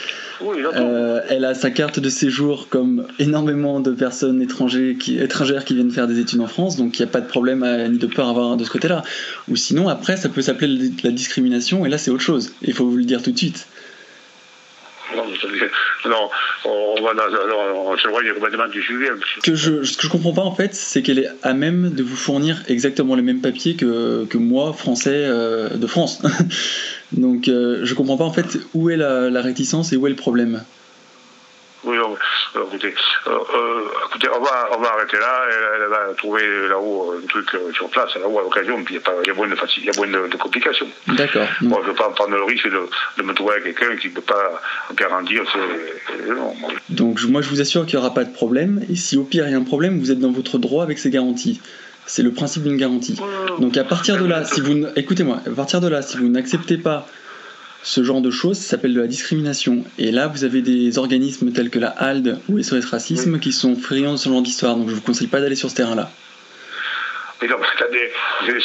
Euh, 0.42 1.22
elle 1.30 1.46
a 1.46 1.54
sa 1.54 1.72
carte 1.72 2.00
de 2.00 2.10
séjour 2.10 2.70
comme 2.70 3.08
énormément 3.20 3.80
de 3.80 3.92
personnes 3.92 4.42
étrangères 4.42 4.96
qui, 5.00 5.18
étrangères 5.20 5.66
qui 5.66 5.74
viennent 5.74 5.92
faire 5.92 6.08
des 6.08 6.20
études 6.20 6.42
en 6.42 6.48
France, 6.48 6.78
donc 6.78 7.00
il 7.00 7.02
n'y 7.02 7.10
a 7.10 7.12
pas 7.12 7.22
de 7.22 7.28
problème 7.28 7.66
ni 7.90 7.98
de 7.98 8.08
peur 8.08 8.28
à 8.28 8.30
avoir 8.30 8.58
de 8.58 8.64
ce 8.64 8.70
côté-là. 8.70 9.04
Ou 9.50 9.56
sinon, 9.56 9.90
après, 9.90 10.18
ça 10.18 10.30
peut 10.30 10.42
s'appeler 10.42 10.92
la 11.04 11.12
discrimination, 11.12 11.86
et 11.86 11.90
là, 11.90 11.98
c'est 11.98 12.12
autre 12.12 12.24
chose. 12.24 12.54
Il 12.62 12.74
faut 12.74 12.86
vous 12.86 12.98
le 12.98 13.06
dire 13.06 13.24
tout 13.24 13.32
de 13.32 13.38
suite. 13.38 13.68
Non, 16.06 16.30
on 16.66 17.02
va 17.02 17.12
se 17.14 18.34
complètement 18.34 18.68
du 18.68 18.82
sujet. 18.82 19.10
Que 19.44 19.56
je, 19.56 19.84
ce 19.84 19.98
que 19.98 20.04
je 20.04 20.10
comprends 20.10 20.34
pas 20.34 20.42
en 20.42 20.54
fait, 20.54 20.74
c'est 20.74 21.02
qu'elle 21.02 21.20
est 21.20 21.30
à 21.44 21.54
même 21.54 21.92
de 21.94 22.04
vous 22.04 22.16
fournir 22.16 22.62
exactement 22.68 23.16
les 23.16 23.22
mêmes 23.22 23.42
papiers 23.42 23.76
que, 23.76 24.26
que 24.26 24.38
moi, 24.38 24.74
français 24.74 25.24
euh, 25.26 25.70
de 25.70 25.88
France. 25.88 26.22
Donc 27.12 27.48
euh, 27.48 27.82
je 27.84 27.94
comprends 27.94 28.18
pas 28.18 28.26
en 28.26 28.34
fait 28.34 28.58
où 28.74 28.90
est 28.90 28.98
la, 28.98 29.30
la 29.30 29.42
réticence 29.42 29.94
et 29.94 29.98
où 29.98 30.08
est 30.08 30.12
le 30.12 30.16
problème. 30.16 30.64
Oui, 31.84 31.96
euh, 31.96 32.64
écoutez, 32.68 32.94
euh, 33.28 33.30
euh, 33.30 33.82
écoutez 34.10 34.28
on, 34.36 34.42
va, 34.42 34.70
on 34.76 34.82
va 34.82 34.94
arrêter 34.94 35.18
là. 35.18 35.42
Elle, 35.50 35.84
elle 35.84 35.90
va 35.90 36.14
trouver 36.18 36.42
là-haut 36.68 37.14
un 37.18 37.28
truc 37.28 37.50
sur 37.74 37.88
place, 37.90 38.16
là-haut 38.16 38.40
à 38.40 38.42
l'occasion, 38.42 38.84
puis 38.84 38.96
il 38.96 39.28
y, 39.28 39.30
a 39.30 39.34
moins 39.34 39.48
de 39.48 39.56
y 39.56 39.90
a 39.90 39.94
moins 39.96 40.08
de, 40.08 40.28
de 40.28 40.38
complications. 40.38 40.88
D'accord. 41.08 41.48
Moi, 41.62 41.80
je 41.84 41.88
ne 41.88 41.92
veux 41.92 41.98
pas 41.98 42.10
prendre 42.10 42.36
le 42.36 42.44
risque 42.44 42.70
de, 42.70 42.90
de 43.18 43.24
me 43.24 43.34
trouver 43.34 43.54
avec 43.54 43.78
quelqu'un 43.78 43.96
qui 43.96 44.10
ne 44.10 44.14
peut 44.14 44.22
pas 44.22 44.62
garantir. 44.96 45.44
Non, 46.28 46.54
Donc, 46.90 47.22
moi, 47.24 47.42
je 47.42 47.50
vous 47.50 47.62
assure 47.62 47.86
qu'il 47.86 47.98
n'y 48.00 48.04
aura 48.04 48.14
pas 48.14 48.26
de 48.26 48.34
problème. 48.34 48.84
Et 48.90 48.96
si 48.96 49.16
au 49.18 49.24
pire 49.24 49.48
il 49.48 49.52
y 49.52 49.56
a 49.56 49.58
un 49.58 49.64
problème, 49.64 50.00
vous 50.00 50.12
êtes 50.12 50.20
dans 50.20 50.32
votre 50.32 50.58
droit 50.58 50.84
avec 50.84 51.00
ces 51.00 51.10
garanties. 51.10 51.62
C'est 52.08 52.24
le 52.24 52.32
principe 52.32 52.64
d'une 52.64 52.78
garantie. 52.78 53.16
Donc, 53.60 53.78
à 53.78 53.84
partir 53.84 54.18
de 54.18 54.26
là, 54.26 54.44
si 54.46 54.62
vous, 54.62 54.86
écoutez-moi, 54.96 55.42
à 55.46 55.50
partir 55.52 55.82
de 55.82 55.88
là, 55.88 56.02
si 56.02 56.18
vous 56.18 56.30
n'acceptez 56.30 56.78
pas 56.78 57.06
ce 57.84 58.04
genre 58.04 58.22
de 58.22 58.32
choses 58.32 58.58
s'appelle 58.58 58.94
de 58.94 59.00
la 59.00 59.08
discrimination. 59.08 59.84
Et 59.98 60.12
là, 60.12 60.28
vous 60.28 60.44
avez 60.44 60.62
des 60.62 60.98
organismes 60.98 61.52
tels 61.52 61.70
que 61.70 61.80
la 61.80 61.90
HALD 61.90 62.40
ou 62.50 62.62
SOS 62.62 62.86
Racisme 62.86 63.34
oui. 63.36 63.40
qui 63.40 63.54
sont 63.54 63.76
friands 63.76 64.14
de 64.14 64.18
ce 64.18 64.30
genre 64.30 64.42
d'histoire. 64.42 64.76
Donc 64.76 64.88
je 64.88 64.92
ne 64.92 64.96
vous 64.96 65.02
conseille 65.02 65.28
pas 65.28 65.40
d'aller 65.40 65.56
sur 65.56 65.70
ce 65.70 65.76
terrain-là. 65.76 66.12
Mais 67.42 67.48
non, 67.48 67.58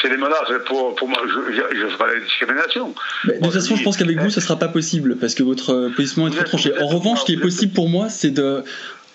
c'est 0.01 0.09
des 0.09 0.17
menaces. 0.17 0.65
Pour, 0.67 0.95
pour 0.95 1.09
moi, 1.09 1.19
je, 1.27 1.53
je, 1.55 1.77
je 1.79 1.87
ferai 1.89 2.15
la 2.15 2.21
discrimination. 2.21 2.95
Mais 3.25 3.35
de 3.35 3.45
toute 3.45 3.53
façon, 3.53 3.77
je 3.77 3.83
pense 3.83 3.97
qu'avec 3.97 4.19
vous, 4.19 4.31
ce 4.31 4.41
ne 4.41 4.45
sera 4.45 4.59
pas 4.59 4.69
possible 4.69 5.17
parce 5.17 5.35
que 5.35 5.43
votre 5.43 5.91
positionnement 5.95 6.33
est 6.33 6.37
trop 6.37 6.45
tranché. 6.45 6.73
En 6.81 6.87
revanche, 6.87 7.21
ce 7.21 7.25
qui 7.27 7.35
est 7.35 7.41
possible 7.41 7.75
pour 7.75 7.89
moi, 7.89 8.09
c'est 8.09 8.31
de 8.31 8.65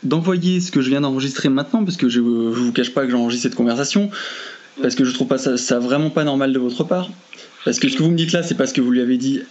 d'envoyer 0.04 0.60
ce 0.62 0.72
que 0.72 0.82
je 0.82 0.90
viens 0.90 1.02
d'enregistrer 1.02 1.50
maintenant, 1.50 1.84
parce 1.84 1.98
que 1.98 2.10
je 2.10 2.20
ne 2.20 2.50
vous 2.50 2.72
cache 2.72 2.94
pas 2.94 3.06
que 3.06 3.12
j'enregistre 3.12 3.44
cette 3.44 3.56
conversation, 3.56 4.10
parce 4.82 4.96
que 4.96 5.04
je 5.04 5.14
trouve 5.14 5.28
pas 5.28 5.38
ça, 5.38 5.80
vraiment 5.80 6.10
pas 6.10 6.24
normal 6.24 6.54
de 6.54 6.60
votre 6.60 6.84
part. 6.84 7.10
Parce 7.66 7.80
que 7.80 7.90
ce 7.90 7.98
que 7.98 8.04
vous 8.04 8.12
me 8.12 8.16
dites 8.16 8.32
là, 8.32 8.44
c'est 8.44 8.56
parce 8.56 8.72
que 8.72 8.82
vous 8.82 8.92
lui 8.92 9.02
avez 9.02 9.18
dit 9.18 9.42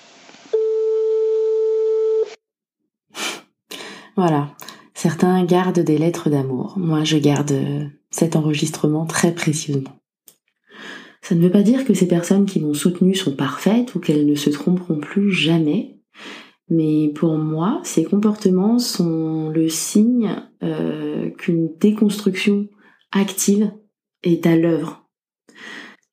Voilà. 4.16 4.50
Certains 4.94 5.44
gardent 5.44 5.80
des 5.80 5.98
lettres 5.98 6.30
d'amour. 6.30 6.74
Moi, 6.78 7.04
je 7.04 7.18
garde 7.18 7.52
cet 8.10 8.34
enregistrement 8.34 9.04
très 9.04 9.34
précieusement. 9.34 10.00
Ça 11.20 11.34
ne 11.34 11.40
veut 11.40 11.50
pas 11.50 11.62
dire 11.62 11.84
que 11.84 11.92
ces 11.92 12.08
personnes 12.08 12.46
qui 12.46 12.60
m'ont 12.60 12.72
soutenu 12.72 13.14
sont 13.14 13.34
parfaites 13.34 13.94
ou 13.94 14.00
qu'elles 14.00 14.26
ne 14.26 14.34
se 14.34 14.48
tromperont 14.48 15.00
plus 15.00 15.32
jamais. 15.32 15.95
Mais 16.68 17.12
pour 17.14 17.38
moi, 17.38 17.80
ces 17.84 18.04
comportements 18.04 18.78
sont 18.78 19.50
le 19.50 19.68
signe 19.68 20.42
euh, 20.62 21.30
qu'une 21.30 21.76
déconstruction 21.78 22.68
active 23.12 23.72
est 24.22 24.46
à 24.46 24.56
l'œuvre. 24.56 25.08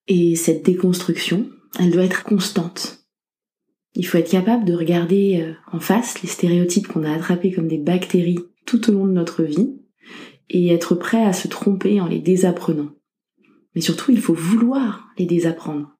Et 0.07 0.35
cette 0.35 0.63
déconstruction, 0.63 1.49
elle 1.79 1.91
doit 1.91 2.03
être 2.03 2.23
constante. 2.23 3.05
Il 3.95 4.05
faut 4.05 4.17
être 4.17 4.29
capable 4.29 4.65
de 4.65 4.73
regarder 4.73 5.53
en 5.71 5.79
face 5.79 6.21
les 6.21 6.29
stéréotypes 6.29 6.87
qu'on 6.87 7.03
a 7.03 7.13
attrapés 7.13 7.51
comme 7.51 7.67
des 7.67 7.77
bactéries 7.77 8.39
tout 8.65 8.89
au 8.89 8.93
long 8.93 9.05
de 9.05 9.11
notre 9.11 9.43
vie 9.43 9.75
et 10.49 10.69
être 10.69 10.95
prêt 10.95 11.23
à 11.23 11.33
se 11.33 11.47
tromper 11.47 12.01
en 12.01 12.07
les 12.07 12.19
désapprenant. 12.19 12.89
Mais 13.75 13.81
surtout, 13.81 14.11
il 14.11 14.19
faut 14.19 14.33
vouloir 14.33 15.09
les 15.17 15.25
désapprendre. 15.25 15.92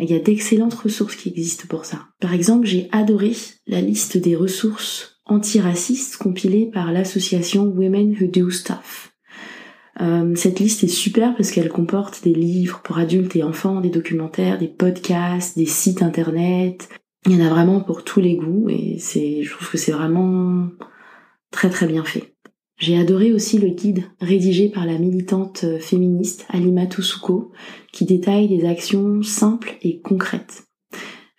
Il 0.00 0.10
y 0.10 0.14
a 0.14 0.18
d'excellentes 0.18 0.74
ressources 0.74 1.16
qui 1.16 1.28
existent 1.28 1.66
pour 1.68 1.84
ça. 1.84 2.06
Par 2.20 2.32
exemple, 2.32 2.66
j'ai 2.66 2.88
adoré 2.92 3.32
la 3.66 3.80
liste 3.80 4.16
des 4.16 4.34
ressources 4.34 5.20
antiracistes 5.26 6.16
compilée 6.16 6.66
par 6.66 6.92
l'association 6.92 7.64
Women 7.64 8.16
Who 8.20 8.26
Do 8.26 8.50
Stuff. 8.50 9.12
Euh, 10.00 10.34
cette 10.34 10.60
liste 10.60 10.82
est 10.84 10.88
super 10.88 11.36
parce 11.36 11.50
qu'elle 11.50 11.68
comporte 11.68 12.24
des 12.24 12.32
livres 12.32 12.80
pour 12.82 12.98
adultes 12.98 13.36
et 13.36 13.42
enfants, 13.42 13.80
des 13.80 13.90
documentaires, 13.90 14.58
des 14.58 14.68
podcasts, 14.68 15.58
des 15.58 15.66
sites 15.66 16.02
internet, 16.02 16.88
il 17.26 17.38
y 17.38 17.42
en 17.42 17.46
a 17.46 17.50
vraiment 17.50 17.80
pour 17.80 18.02
tous 18.02 18.20
les 18.20 18.36
goûts 18.36 18.68
et 18.70 18.98
je 18.98 19.50
trouve 19.50 19.70
que 19.70 19.78
c'est 19.78 19.92
vraiment 19.92 20.68
très 21.50 21.68
très 21.68 21.86
bien 21.86 22.04
fait. 22.04 22.34
J'ai 22.80 22.96
adoré 22.96 23.34
aussi 23.34 23.58
le 23.58 23.68
guide 23.68 24.04
rédigé 24.22 24.70
par 24.70 24.86
la 24.86 24.96
militante 24.96 25.66
féministe 25.80 26.46
Alima 26.48 26.86
Toussouko 26.86 27.52
qui 27.92 28.06
détaille 28.06 28.48
des 28.48 28.64
actions 28.66 29.22
simples 29.22 29.76
et 29.82 30.00
concrètes. 30.00 30.64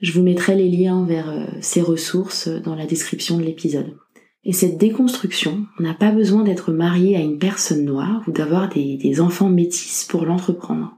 Je 0.02 0.12
vous 0.12 0.22
mettrai 0.22 0.56
les 0.56 0.70
liens 0.70 1.04
vers 1.04 1.50
ces 1.60 1.82
ressources 1.82 2.48
dans 2.48 2.76
la 2.76 2.86
description 2.86 3.40
de 3.40 3.44
l'épisode. 3.44 3.98
Et 4.44 4.54
cette 4.54 4.78
déconstruction, 4.78 5.66
on 5.80 5.84
n'a 5.84 5.96
pas 5.96 6.12
besoin 6.12 6.44
d'être 6.44 6.72
marié 6.72 7.16
à 7.16 7.22
une 7.22 7.40
personne 7.40 7.86
noire 7.86 8.22
ou 8.28 8.32
d'avoir 8.32 8.70
des, 8.70 8.98
des 8.98 9.20
enfants 9.20 9.50
métis 9.50 10.06
pour 10.08 10.26
l'entreprendre. 10.26 10.96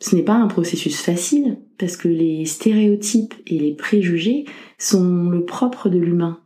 Ce 0.00 0.14
n'est 0.14 0.22
pas 0.22 0.34
un 0.34 0.48
processus 0.48 1.00
facile 1.00 1.60
parce 1.78 1.96
que 1.96 2.08
les 2.08 2.44
stéréotypes 2.44 3.34
et 3.46 3.58
les 3.58 3.74
préjugés 3.74 4.44
sont 4.76 5.30
le 5.30 5.46
propre 5.46 5.88
de 5.88 5.98
l'humain. 5.98 6.41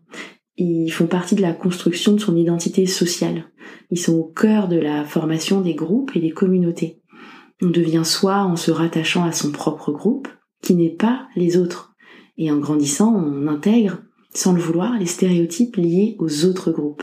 Ils 0.58 0.90
font 0.90 1.06
partie 1.06 1.34
de 1.34 1.42
la 1.42 1.52
construction 1.52 2.12
de 2.12 2.20
son 2.20 2.36
identité 2.36 2.86
sociale. 2.86 3.44
Ils 3.90 3.98
sont 3.98 4.14
au 4.14 4.24
cœur 4.24 4.68
de 4.68 4.78
la 4.78 5.04
formation 5.04 5.60
des 5.60 5.74
groupes 5.74 6.12
et 6.14 6.20
des 6.20 6.30
communautés. 6.30 7.00
On 7.62 7.68
devient 7.68 8.04
soi 8.04 8.38
en 8.38 8.56
se 8.56 8.70
rattachant 8.70 9.24
à 9.24 9.32
son 9.32 9.50
propre 9.50 9.92
groupe, 9.92 10.28
qui 10.62 10.74
n'est 10.74 10.94
pas 10.94 11.28
les 11.36 11.56
autres. 11.56 11.94
Et 12.38 12.50
en 12.50 12.58
grandissant, 12.58 13.14
on 13.14 13.46
intègre, 13.48 13.98
sans 14.32 14.52
le 14.52 14.60
vouloir, 14.60 14.98
les 14.98 15.06
stéréotypes 15.06 15.76
liés 15.76 16.16
aux 16.18 16.44
autres 16.44 16.70
groupes. 16.70 17.02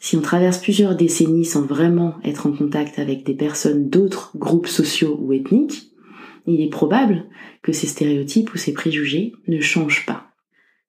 Si 0.00 0.16
on 0.16 0.22
traverse 0.22 0.58
plusieurs 0.58 0.96
décennies 0.96 1.44
sans 1.44 1.62
vraiment 1.62 2.14
être 2.24 2.46
en 2.46 2.52
contact 2.52 2.98
avec 2.98 3.24
des 3.24 3.34
personnes 3.34 3.90
d'autres 3.90 4.32
groupes 4.36 4.66
sociaux 4.66 5.18
ou 5.20 5.32
ethniques, 5.32 5.92
il 6.46 6.60
est 6.62 6.70
probable 6.70 7.26
que 7.62 7.72
ces 7.72 7.86
stéréotypes 7.86 8.54
ou 8.54 8.58
ces 8.58 8.72
préjugés 8.72 9.32
ne 9.46 9.60
changent 9.60 10.06
pas. 10.06 10.28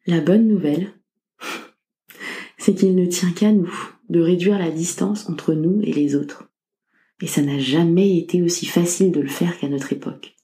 La 0.07 0.21
bonne 0.21 0.47
nouvelle, 0.47 0.93
c'est 2.61 2.75
qu'il 2.75 2.93
ne 2.93 3.07
tient 3.07 3.31
qu'à 3.31 3.51
nous 3.51 3.73
de 4.09 4.21
réduire 4.21 4.59
la 4.59 4.69
distance 4.69 5.27
entre 5.27 5.55
nous 5.55 5.81
et 5.81 5.91
les 5.91 6.15
autres. 6.15 6.47
Et 7.19 7.25
ça 7.25 7.41
n'a 7.41 7.57
jamais 7.57 8.19
été 8.19 8.43
aussi 8.43 8.67
facile 8.67 9.11
de 9.11 9.19
le 9.19 9.29
faire 9.29 9.57
qu'à 9.57 9.67
notre 9.67 9.93
époque. 9.93 10.35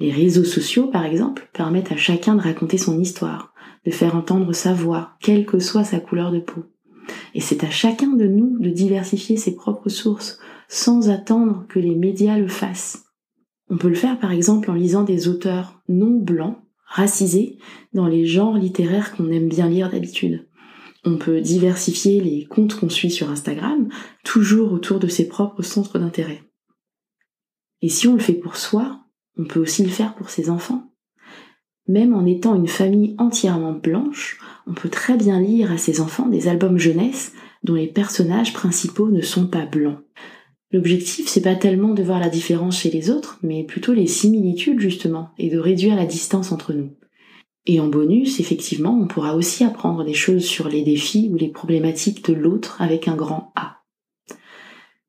Les 0.00 0.12
réseaux 0.12 0.44
sociaux, 0.44 0.88
par 0.88 1.06
exemple, 1.06 1.48
permettent 1.54 1.92
à 1.92 1.96
chacun 1.96 2.34
de 2.34 2.42
raconter 2.42 2.76
son 2.76 3.00
histoire, 3.00 3.54
de 3.86 3.90
faire 3.90 4.16
entendre 4.16 4.52
sa 4.52 4.74
voix, 4.74 5.12
quelle 5.22 5.46
que 5.46 5.60
soit 5.60 5.84
sa 5.84 5.98
couleur 5.98 6.30
de 6.30 6.40
peau. 6.40 6.64
Et 7.34 7.40
c'est 7.40 7.64
à 7.64 7.70
chacun 7.70 8.12
de 8.12 8.26
nous 8.26 8.58
de 8.58 8.68
diversifier 8.68 9.38
ses 9.38 9.54
propres 9.54 9.88
sources 9.88 10.38
sans 10.68 11.08
attendre 11.08 11.64
que 11.70 11.78
les 11.78 11.94
médias 11.94 12.36
le 12.36 12.48
fassent. 12.48 13.04
On 13.70 13.78
peut 13.78 13.88
le 13.88 13.94
faire 13.94 14.18
par 14.18 14.32
exemple 14.32 14.70
en 14.70 14.74
lisant 14.74 15.04
des 15.04 15.26
auteurs 15.26 15.80
non 15.88 16.18
blancs, 16.18 16.58
racisés, 16.84 17.56
dans 17.94 18.08
les 18.08 18.26
genres 18.26 18.58
littéraires 18.58 19.16
qu'on 19.16 19.30
aime 19.30 19.48
bien 19.48 19.70
lire 19.70 19.90
d'habitude. 19.90 20.44
On 21.04 21.16
peut 21.16 21.40
diversifier 21.40 22.20
les 22.20 22.44
comptes 22.44 22.74
qu'on 22.74 22.90
suit 22.90 23.10
sur 23.10 23.30
Instagram, 23.30 23.88
toujours 24.24 24.72
autour 24.72 24.98
de 24.98 25.08
ses 25.08 25.28
propres 25.28 25.62
centres 25.62 25.98
d'intérêt. 25.98 26.42
Et 27.82 27.88
si 27.88 28.06
on 28.06 28.14
le 28.14 28.20
fait 28.20 28.34
pour 28.34 28.56
soi, 28.56 29.00
on 29.38 29.44
peut 29.44 29.60
aussi 29.60 29.82
le 29.82 29.88
faire 29.88 30.14
pour 30.14 30.28
ses 30.28 30.50
enfants. 30.50 30.92
Même 31.88 32.14
en 32.14 32.26
étant 32.26 32.54
une 32.54 32.68
famille 32.68 33.14
entièrement 33.18 33.72
blanche, 33.72 34.38
on 34.66 34.74
peut 34.74 34.90
très 34.90 35.16
bien 35.16 35.40
lire 35.40 35.72
à 35.72 35.78
ses 35.78 36.00
enfants 36.00 36.28
des 36.28 36.46
albums 36.46 36.78
jeunesse 36.78 37.32
dont 37.64 37.74
les 37.74 37.88
personnages 37.88 38.52
principaux 38.52 39.08
ne 39.08 39.22
sont 39.22 39.46
pas 39.46 39.66
blancs. 39.66 39.98
L'objectif, 40.72 41.26
c'est 41.26 41.42
pas 41.42 41.56
tellement 41.56 41.94
de 41.94 42.02
voir 42.02 42.20
la 42.20 42.28
différence 42.28 42.78
chez 42.78 42.90
les 42.90 43.10
autres, 43.10 43.38
mais 43.42 43.64
plutôt 43.64 43.92
les 43.92 44.06
similitudes 44.06 44.78
justement, 44.78 45.30
et 45.36 45.50
de 45.50 45.58
réduire 45.58 45.96
la 45.96 46.06
distance 46.06 46.52
entre 46.52 46.72
nous. 46.72 46.92
Et 47.72 47.78
en 47.78 47.86
bonus, 47.86 48.40
effectivement, 48.40 48.98
on 49.00 49.06
pourra 49.06 49.36
aussi 49.36 49.62
apprendre 49.62 50.02
des 50.04 50.12
choses 50.12 50.44
sur 50.44 50.68
les 50.68 50.82
défis 50.82 51.30
ou 51.32 51.36
les 51.36 51.46
problématiques 51.46 52.28
de 52.28 52.32
l'autre 52.32 52.82
avec 52.82 53.06
un 53.06 53.14
grand 53.14 53.52
A. 53.54 53.76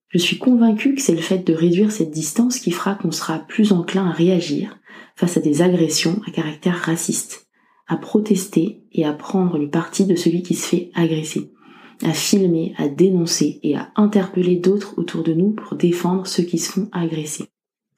Je 0.10 0.20
suis 0.20 0.38
convaincue 0.38 0.94
que 0.94 1.02
c'est 1.02 1.16
le 1.16 1.22
fait 1.22 1.40
de 1.40 1.56
réduire 1.56 1.92
cette 1.92 2.12
distance 2.12 2.60
qui 2.60 2.70
fera 2.70 2.94
qu'on 2.94 3.10
sera 3.10 3.40
plus 3.40 3.72
enclin 3.72 4.06
à 4.06 4.12
réagir, 4.12 4.78
face 5.16 5.38
à 5.38 5.40
des 5.40 5.64
agressions 5.64 6.22
à 6.28 6.30
caractère 6.30 6.76
raciste, 6.76 7.48
à 7.88 7.98
protester 7.98 8.84
et 8.92 9.06
à 9.06 9.14
prendre 9.14 9.58
le 9.58 9.72
parti 9.72 10.06
de 10.06 10.16
celui 10.16 10.44
qui 10.44 10.54
se 10.54 10.68
fait 10.68 10.92
agresser, 10.94 11.52
à 12.04 12.14
filmer, 12.14 12.76
à 12.78 12.90
dénoncer 12.90 13.60
et 13.64 13.76
à 13.76 13.92
interpeller 13.96 14.58
d'autres 14.58 15.00
autour 15.00 15.24
de 15.24 15.34
nous 15.34 15.50
pour 15.50 15.78
défendre 15.78 16.28
ceux 16.28 16.44
qui 16.44 16.60
se 16.60 16.74
font 16.74 16.90
agresser. 16.92 17.51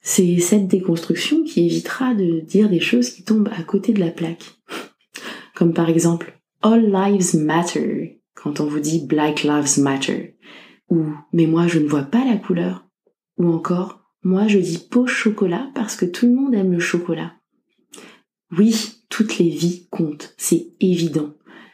C'est 0.06 0.38
cette 0.38 0.68
déconstruction 0.68 1.44
qui 1.44 1.64
évitera 1.64 2.14
de 2.14 2.40
dire 2.40 2.68
des 2.68 2.78
choses 2.78 3.08
qui 3.08 3.24
tombent 3.24 3.48
à 3.56 3.62
côté 3.62 3.94
de 3.94 4.00
la 4.00 4.10
plaque. 4.10 4.44
Comme 5.54 5.72
par 5.72 5.88
exemple 5.88 6.38
All 6.60 6.92
Lives 6.92 7.34
Matter 7.36 8.20
quand 8.34 8.60
on 8.60 8.66
vous 8.66 8.80
dit 8.80 9.06
Black 9.06 9.44
Lives 9.44 9.80
Matter 9.80 10.36
ou 10.90 11.06
Mais 11.32 11.46
moi 11.46 11.68
je 11.68 11.78
ne 11.78 11.88
vois 11.88 12.02
pas 12.02 12.22
la 12.22 12.36
couleur 12.36 12.86
ou 13.38 13.48
encore 13.48 14.04
Moi 14.22 14.46
je 14.46 14.58
dis 14.58 14.86
peau 14.90 15.06
chocolat 15.06 15.70
parce 15.74 15.96
que 15.96 16.04
tout 16.04 16.26
le 16.26 16.34
monde 16.34 16.54
aime 16.54 16.72
le 16.72 16.80
chocolat. 16.80 17.32
Oui, 18.56 18.76
toutes 19.08 19.38
les 19.38 19.48
vies 19.48 19.88
comptent, 19.90 20.34
c'est 20.36 20.68
évident. 20.80 21.32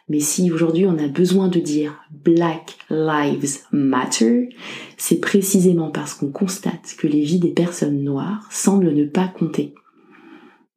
Mais 0.09 0.21
si 0.21 0.53
aujourd'hui 0.53 0.87
on 0.87 0.99
a 0.99 1.09
besoin 1.09 1.49
de 1.49 1.59
dire 1.59 2.01
Black 2.24 2.76
Lives 2.90 3.61
Matter, 3.72 4.50
c'est 4.96 5.20
précisément 5.20 5.90
parce 5.90 6.14
qu'on 6.14 6.30
constate 6.30 6.94
que 6.98 7.06
les 7.06 7.22
vies 7.22 7.38
des 7.38 7.52
personnes 7.52 8.02
noires 8.02 8.46
semblent 8.50 8.92
ne 8.92 9.04
pas 9.04 9.28
compter. 9.28 9.74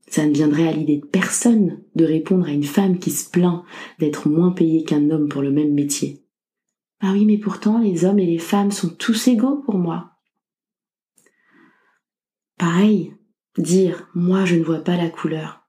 Ça 0.07 0.25
ne 0.25 0.33
viendrait 0.33 0.67
à 0.67 0.71
l'idée 0.71 0.97
de 0.97 1.05
personne 1.05 1.81
de 1.95 2.05
répondre 2.05 2.47
à 2.47 2.51
une 2.51 2.63
femme 2.63 2.99
qui 2.99 3.11
se 3.11 3.29
plaint 3.29 3.63
d'être 3.99 4.29
moins 4.29 4.51
payée 4.51 4.83
qu'un 4.83 5.09
homme 5.09 5.27
pour 5.27 5.41
le 5.41 5.51
même 5.51 5.73
métier. 5.73 6.23
Ah 7.01 7.11
oui, 7.13 7.25
mais 7.25 7.37
pourtant 7.37 7.79
les 7.79 8.05
hommes 8.05 8.19
et 8.19 8.25
les 8.25 8.39
femmes 8.39 8.71
sont 8.71 8.89
tous 8.89 9.27
égaux 9.27 9.57
pour 9.65 9.77
moi. 9.77 10.11
Pareil, 12.57 13.13
dire 13.57 14.07
moi 14.13 14.45
je 14.45 14.55
ne 14.55 14.63
vois 14.63 14.83
pas 14.83 14.95
la 14.95 15.09
couleur. 15.09 15.62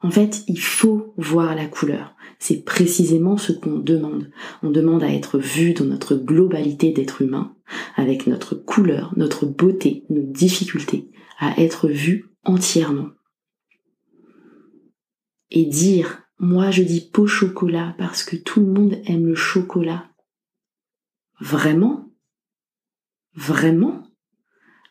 En 0.00 0.10
fait, 0.10 0.44
il 0.46 0.60
faut 0.60 1.12
voir 1.16 1.54
la 1.54 1.66
couleur. 1.66 2.14
C'est 2.38 2.64
précisément 2.64 3.36
ce 3.36 3.52
qu'on 3.52 3.78
demande. 3.78 4.30
On 4.62 4.70
demande 4.70 5.02
à 5.02 5.12
être 5.12 5.38
vu 5.38 5.74
dans 5.74 5.84
notre 5.84 6.14
globalité 6.14 6.92
d'être 6.92 7.22
humain, 7.22 7.56
avec 7.96 8.26
notre 8.28 8.54
couleur, 8.54 9.12
notre 9.16 9.44
beauté, 9.44 10.04
nos 10.08 10.22
difficultés, 10.22 11.10
à 11.38 11.60
être 11.60 11.88
vu 11.88 12.30
entièrement. 12.44 13.08
Et 15.50 15.64
dire, 15.64 16.22
moi 16.38 16.70
je 16.70 16.82
dis 16.82 17.00
peau 17.00 17.26
chocolat 17.26 17.96
parce 17.98 18.22
que 18.22 18.36
tout 18.36 18.60
le 18.60 18.66
monde 18.66 19.00
aime 19.06 19.26
le 19.26 19.34
chocolat. 19.34 20.08
Vraiment? 21.40 22.12
Vraiment? 23.34 24.07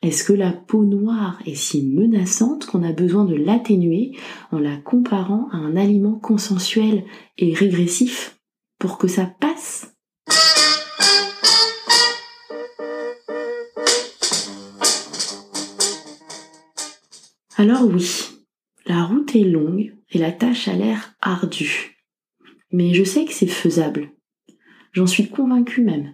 Est-ce 0.04 0.24
que 0.24 0.34
la 0.34 0.52
peau 0.52 0.86
noire 0.86 1.42
est 1.46 1.56
si 1.56 1.84
menaçante 1.88 2.68
qu'on 2.68 2.84
a 2.84 2.92
besoin 2.92 3.26
de 3.26 3.36
l'atténuer 3.36 4.12
en 4.52 4.60
la 4.60 4.78
comparant 4.78 5.50
à 5.52 5.58
un 5.58 5.76
aliment 5.76 6.20
consensuel 6.20 7.04
et 7.38 7.54
régressif 7.54 8.40
pour 8.78 9.00
que 9.00 9.08
ça 9.08 9.26
passe? 9.26 9.94
Alors 17.58 17.86
oui, 17.86 18.08
la 18.86 19.04
route 19.04 19.36
est 19.36 19.44
longue 19.44 19.96
et 20.12 20.20
la 20.20 20.32
tâche 20.32 20.68
a 20.68 20.74
l'air 20.74 21.16
ardue. 21.22 21.98
Mais 22.72 22.94
je 22.94 23.04
sais 23.04 23.26
que 23.26 23.34
c'est 23.34 23.48
faisable. 23.48 24.12
J'en 24.92 25.08
suis 25.08 25.28
convaincue 25.28 25.82
même. 25.82 26.14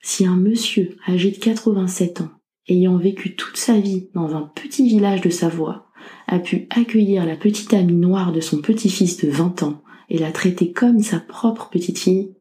Si 0.00 0.24
un 0.24 0.36
monsieur 0.36 0.96
âgé 1.06 1.30
de 1.30 1.38
87 1.38 2.22
ans 2.22 2.37
ayant 2.68 2.96
vécu 2.96 3.34
toute 3.34 3.56
sa 3.56 3.78
vie 3.78 4.08
dans 4.14 4.34
un 4.34 4.42
petit 4.42 4.86
village 4.88 5.20
de 5.20 5.30
Savoie, 5.30 5.90
a 6.26 6.38
pu 6.38 6.66
accueillir 6.70 7.26
la 7.26 7.36
petite 7.36 7.72
amie 7.74 7.94
noire 7.94 8.32
de 8.32 8.40
son 8.40 8.60
petit-fils 8.60 9.16
de 9.18 9.30
20 9.30 9.62
ans 9.62 9.82
et 10.08 10.18
la 10.18 10.32
traiter 10.32 10.72
comme 10.72 11.02
sa 11.02 11.20
propre 11.20 11.68
petite 11.70 11.98
fille, 11.98 12.34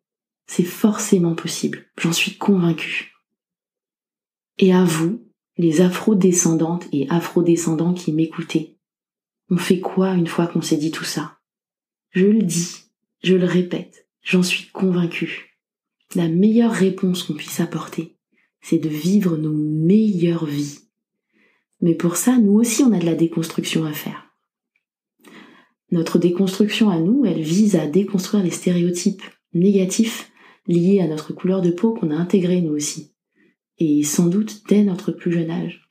c'est 0.45 0.63
forcément 0.63 1.35
possible, 1.35 1.85
j'en 1.97 2.13
suis 2.13 2.37
convaincue. 2.37 3.13
Et 4.57 4.73
à 4.73 4.83
vous, 4.83 5.23
les 5.57 5.81
afro-descendantes 5.81 6.87
et 6.91 7.07
afro-descendants 7.09 7.93
qui 7.93 8.13
m'écoutez, 8.13 8.77
on 9.49 9.57
fait 9.57 9.79
quoi 9.79 10.13
une 10.13 10.27
fois 10.27 10.47
qu'on 10.47 10.61
s'est 10.61 10.77
dit 10.77 10.91
tout 10.91 11.03
ça? 11.03 11.39
Je 12.11 12.25
le 12.25 12.41
dis, 12.41 12.75
je 13.23 13.35
le 13.35 13.45
répète, 13.45 14.07
j'en 14.21 14.43
suis 14.43 14.67
convaincue. 14.67 15.59
La 16.15 16.27
meilleure 16.27 16.71
réponse 16.71 17.23
qu'on 17.23 17.33
puisse 17.33 17.59
apporter, 17.59 18.16
c'est 18.69 18.79
de 18.79 18.89
vivre 18.89 19.37
nos 19.37 19.53
meilleures 19.53 20.45
vies. 20.45 20.79
Mais 21.79 21.95
pour 21.95 22.17
ça, 22.17 22.37
nous 22.37 22.55
aussi, 22.55 22.83
on 22.83 22.91
a 22.91 22.99
de 22.99 23.05
la 23.05 23.15
déconstruction 23.15 23.85
à 23.85 23.93
faire. 23.93 24.33
Notre 25.89 26.19
déconstruction 26.19 26.89
à 26.89 26.99
nous, 26.99 27.23
elle 27.25 27.39
vise 27.39 27.77
à 27.77 27.87
déconstruire 27.87 28.43
les 28.43 28.51
stéréotypes 28.51 29.21
négatifs 29.53 30.33
liés 30.67 30.99
à 30.99 31.07
notre 31.07 31.31
couleur 31.31 31.61
de 31.61 31.71
peau 31.71 31.93
qu'on 31.93 32.11
a 32.11 32.15
intégrés 32.15 32.59
nous 32.59 32.73
aussi. 32.73 33.13
Et 33.77 34.03
sans 34.03 34.27
doute 34.27 34.63
dès 34.67 34.83
notre 34.83 35.13
plus 35.13 35.31
jeune 35.31 35.49
âge. 35.51 35.87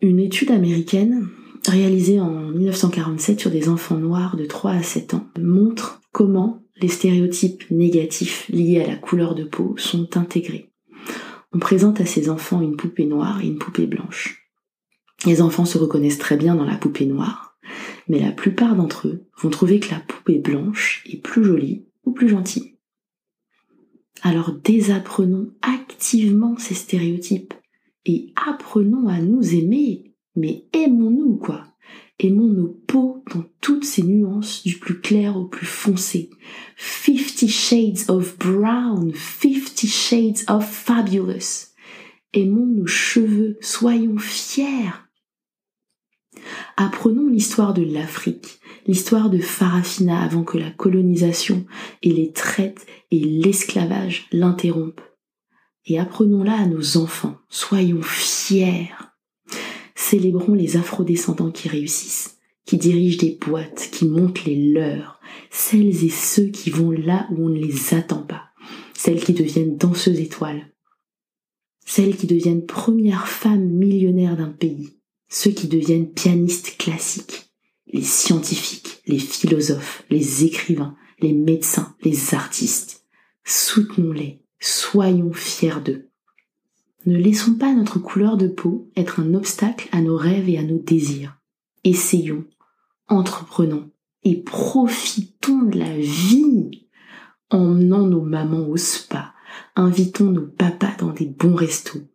Une 0.00 0.20
étude 0.20 0.52
américaine 0.52 1.26
réalisée 1.66 2.20
en 2.20 2.50
1947 2.52 3.40
sur 3.40 3.50
des 3.50 3.68
enfants 3.68 3.98
noirs 3.98 4.36
de 4.36 4.44
3 4.44 4.70
à 4.70 4.82
7 4.84 5.14
ans 5.14 5.26
montre 5.40 6.00
comment 6.12 6.62
les 6.80 6.88
stéréotypes 6.88 7.68
négatifs 7.72 8.48
liés 8.48 8.80
à 8.80 8.86
la 8.86 8.96
couleur 8.96 9.34
de 9.34 9.42
peau 9.42 9.74
sont 9.76 10.16
intégrés 10.16 10.71
on 11.52 11.58
présente 11.58 12.00
à 12.00 12.06
ses 12.06 12.28
enfants 12.30 12.62
une 12.62 12.76
poupée 12.76 13.06
noire 13.06 13.40
et 13.40 13.46
une 13.46 13.58
poupée 13.58 13.86
blanche. 13.86 14.48
Les 15.26 15.40
enfants 15.40 15.64
se 15.64 15.78
reconnaissent 15.78 16.18
très 16.18 16.36
bien 16.36 16.54
dans 16.54 16.64
la 16.64 16.76
poupée 16.76 17.06
noire, 17.06 17.58
mais 18.08 18.18
la 18.18 18.32
plupart 18.32 18.74
d'entre 18.74 19.08
eux 19.08 19.26
vont 19.40 19.50
trouver 19.50 19.78
que 19.78 19.90
la 19.90 20.00
poupée 20.00 20.38
blanche 20.38 21.04
est 21.06 21.22
plus 21.22 21.44
jolie 21.44 21.86
ou 22.04 22.12
plus 22.12 22.28
gentille. 22.28 22.76
Alors 24.22 24.52
désapprenons 24.52 25.52
activement 25.62 26.56
ces 26.58 26.74
stéréotypes 26.74 27.54
et 28.04 28.32
apprenons 28.48 29.08
à 29.08 29.20
nous 29.20 29.54
aimer, 29.54 30.14
mais 30.34 30.66
aimons-nous 30.72 31.36
quoi. 31.36 31.71
Aimons 32.24 32.52
nos 32.52 32.68
peaux 32.68 33.24
dans 33.34 33.44
toutes 33.60 33.84
ces 33.84 34.04
nuances 34.04 34.62
du 34.62 34.78
plus 34.78 35.00
clair 35.00 35.36
au 35.36 35.44
plus 35.44 35.66
foncé. 35.66 36.30
Fifty 36.76 37.48
shades 37.48 38.08
of 38.08 38.38
brown, 38.38 39.12
fifty 39.12 39.88
shades 39.88 40.44
of 40.46 40.64
fabulous. 40.64 41.72
Aimons 42.32 42.76
nos 42.76 42.86
cheveux, 42.86 43.58
soyons 43.60 44.18
fiers. 44.18 44.92
Apprenons 46.76 47.28
l'histoire 47.28 47.74
de 47.74 47.82
l'Afrique, 47.82 48.60
l'histoire 48.86 49.28
de 49.28 49.38
Farafina 49.38 50.22
avant 50.22 50.44
que 50.44 50.58
la 50.58 50.70
colonisation 50.70 51.66
et 52.02 52.12
les 52.12 52.30
traites 52.30 52.86
et 53.10 53.18
l'esclavage 53.18 54.28
l'interrompent. 54.30 55.02
Et 55.86 55.98
apprenons-la 55.98 56.54
à 56.54 56.66
nos 56.66 56.96
enfants, 56.98 57.36
soyons 57.48 58.02
fiers. 58.02 58.90
Célébrons 60.12 60.52
les 60.52 60.76
afrodescendants 60.76 61.50
qui 61.50 61.70
réussissent, 61.70 62.36
qui 62.66 62.76
dirigent 62.76 63.16
des 63.16 63.38
boîtes, 63.40 63.88
qui 63.90 64.04
montent 64.04 64.44
les 64.44 64.56
leurs, 64.56 65.18
celles 65.50 66.04
et 66.04 66.10
ceux 66.10 66.48
qui 66.48 66.68
vont 66.68 66.90
là 66.90 67.26
où 67.30 67.46
on 67.46 67.48
ne 67.48 67.58
les 67.58 67.94
attend 67.94 68.20
pas, 68.22 68.50
celles 68.92 69.24
qui 69.24 69.32
deviennent 69.32 69.78
danseuses 69.78 70.20
étoiles, 70.20 70.70
celles 71.86 72.14
qui 72.14 72.26
deviennent 72.26 72.66
premières 72.66 73.26
femmes 73.26 73.66
millionnaires 73.66 74.36
d'un 74.36 74.50
pays, 74.50 74.98
ceux 75.30 75.52
qui 75.52 75.66
deviennent 75.66 76.12
pianistes 76.12 76.76
classiques, 76.76 77.50
les 77.86 78.02
scientifiques, 78.02 79.00
les 79.06 79.18
philosophes, 79.18 80.04
les 80.10 80.44
écrivains, 80.44 80.94
les 81.20 81.32
médecins, 81.32 81.96
les 82.02 82.34
artistes. 82.34 83.06
Soutenons-les, 83.44 84.42
soyons 84.60 85.32
fiers 85.32 85.80
d'eux. 85.82 86.11
Ne 87.04 87.16
laissons 87.16 87.54
pas 87.54 87.72
notre 87.74 87.98
couleur 87.98 88.36
de 88.36 88.46
peau 88.46 88.90
être 88.96 89.18
un 89.18 89.34
obstacle 89.34 89.88
à 89.90 90.00
nos 90.00 90.16
rêves 90.16 90.48
et 90.48 90.58
à 90.58 90.62
nos 90.62 90.78
désirs. 90.78 91.36
Essayons, 91.82 92.44
entreprenons 93.08 93.90
et 94.22 94.40
profitons 94.40 95.62
de 95.62 95.78
la 95.78 95.96
vie. 95.96 96.86
Emmenons 97.50 98.06
nos 98.06 98.22
mamans 98.22 98.68
au 98.68 98.76
spa, 98.76 99.34
invitons 99.74 100.30
nos 100.30 100.46
papas 100.46 100.94
dans 100.98 101.12
des 101.12 101.26
bons 101.26 101.54
restos, 101.54 102.08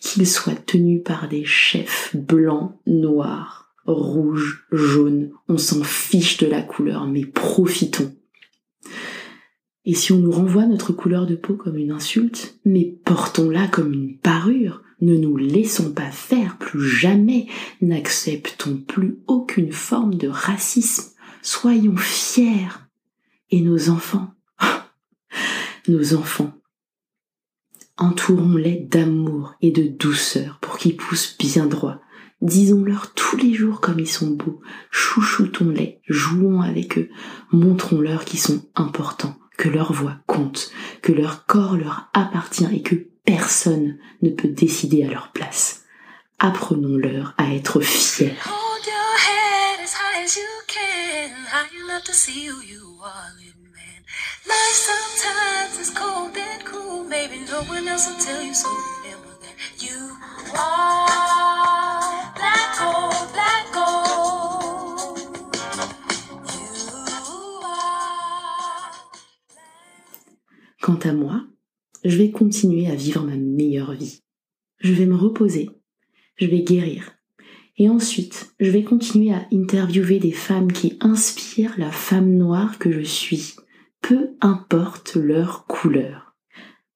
qu'ils 0.00 0.26
soient 0.26 0.54
tenus 0.54 1.02
par 1.04 1.28
des 1.28 1.44
chefs 1.44 2.14
blancs, 2.14 2.74
noirs, 2.86 3.72
rouges, 3.86 4.66
jaunes, 4.72 5.30
on 5.48 5.58
s'en 5.58 5.82
fiche 5.84 6.38
de 6.38 6.46
la 6.46 6.62
couleur, 6.62 7.06
mais 7.06 7.24
profitons. 7.24 8.12
Et 9.84 9.94
si 9.94 10.12
on 10.12 10.18
nous 10.18 10.30
renvoie 10.30 10.66
notre 10.66 10.92
couleur 10.92 11.26
de 11.26 11.34
peau 11.34 11.54
comme 11.54 11.76
une 11.76 11.92
insulte, 11.92 12.58
mais 12.64 12.96
portons-la 13.04 13.68
comme 13.68 13.92
une 13.92 14.16
parure, 14.16 14.82
ne 15.00 15.16
nous 15.16 15.36
laissons 15.36 15.92
pas 15.92 16.10
faire 16.10 16.56
plus 16.56 16.86
jamais, 16.88 17.46
n'acceptons 17.82 18.78
plus 18.78 19.18
aucune 19.26 19.72
forme 19.72 20.14
de 20.14 20.28
racisme, 20.28 21.12
soyons 21.42 21.96
fiers. 21.96 22.68
Et 23.50 23.60
nos 23.60 23.90
enfants, 23.90 24.32
nos 25.88 26.14
enfants, 26.14 26.52
entourons-les 27.98 28.76
d'amour 28.76 29.54
et 29.60 29.70
de 29.70 29.86
douceur 29.86 30.58
pour 30.60 30.78
qu'ils 30.78 30.96
poussent 30.96 31.36
bien 31.38 31.66
droit, 31.66 32.00
Disons-leur 32.44 33.14
tous 33.14 33.38
les 33.38 33.54
jours 33.54 33.80
comme 33.80 34.00
ils 34.00 34.10
sont 34.10 34.30
beaux, 34.30 34.60
chouchoutons-les, 34.90 36.02
jouons 36.06 36.60
avec 36.60 36.98
eux, 36.98 37.08
montrons-leur 37.52 38.26
qu'ils 38.26 38.38
sont 38.38 38.66
importants, 38.74 39.38
que 39.56 39.68
leur 39.68 39.92
voix 39.92 40.16
compte, 40.26 40.70
que 41.02 41.12
leur 41.12 41.46
corps 41.46 41.76
leur 41.76 42.08
appartient 42.12 42.68
et 42.72 42.82
que 42.82 42.96
personne 43.24 43.98
ne 44.22 44.30
peut 44.30 44.48
décider 44.48 45.04
à 45.04 45.10
leur 45.10 45.32
place. 45.32 45.82
Apprenons-leur 46.38 47.34
à 47.38 47.54
être 47.54 47.80
fiers. 47.80 48.34
Quant 70.84 70.98
à 71.04 71.14
moi, 71.14 71.42
je 72.04 72.14
vais 72.18 72.30
continuer 72.30 72.88
à 72.88 72.94
vivre 72.94 73.22
ma 73.22 73.36
meilleure 73.36 73.94
vie. 73.94 74.20
Je 74.80 74.92
vais 74.92 75.06
me 75.06 75.16
reposer, 75.16 75.70
je 76.36 76.44
vais 76.44 76.60
guérir. 76.60 77.16
Et 77.78 77.88
ensuite, 77.88 78.54
je 78.60 78.70
vais 78.70 78.84
continuer 78.84 79.32
à 79.32 79.46
interviewer 79.50 80.18
des 80.18 80.30
femmes 80.30 80.70
qui 80.70 80.98
inspirent 81.00 81.72
la 81.78 81.90
femme 81.90 82.34
noire 82.34 82.78
que 82.78 82.92
je 82.92 83.00
suis, 83.00 83.54
peu 84.02 84.32
importe 84.42 85.14
leur 85.14 85.64
couleur. 85.64 86.36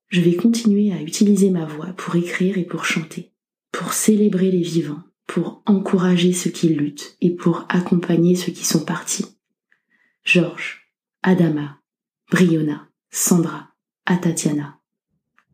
Je 0.09 0.21
vais 0.21 0.37
continuer 0.37 0.93
à 0.93 1.01
utiliser 1.01 1.49
ma 1.49 1.65
voix 1.65 1.95
pour 1.95 2.15
écrire 2.15 2.59
et 2.59 2.65
pour 2.65 2.85
chanter, 2.85 3.33
pour 3.73 3.95
célébrer 3.95 4.51
les 4.51 4.61
vivants, 4.61 5.05
pour 5.27 5.63
encourager 5.65 6.35
ceux 6.35 6.51
qui 6.51 6.69
luttent 6.69 7.17
et 7.23 7.35
pour 7.35 7.65
accompagner 7.71 8.35
ceux 8.35 8.53
qui 8.53 8.67
sont 8.67 8.85
partis. 8.85 9.25
Georges, 10.25 10.93
Adama, 11.23 11.81
Briona, 12.31 12.87
Sandra, 13.11 13.69
Atatiana 14.11 14.79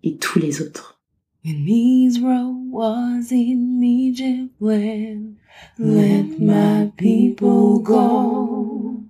et 0.05 0.17
tous 0.17 0.39
les 0.39 0.63
autres. 0.63 1.01
When 1.45 1.69
Israel 1.69 2.55
was 2.71 3.33
in 3.33 3.83
Egypt, 3.83 4.55
when 4.61 5.39
let 5.77 6.39
my 6.39 6.93
people 6.97 7.81
go. 7.81 9.03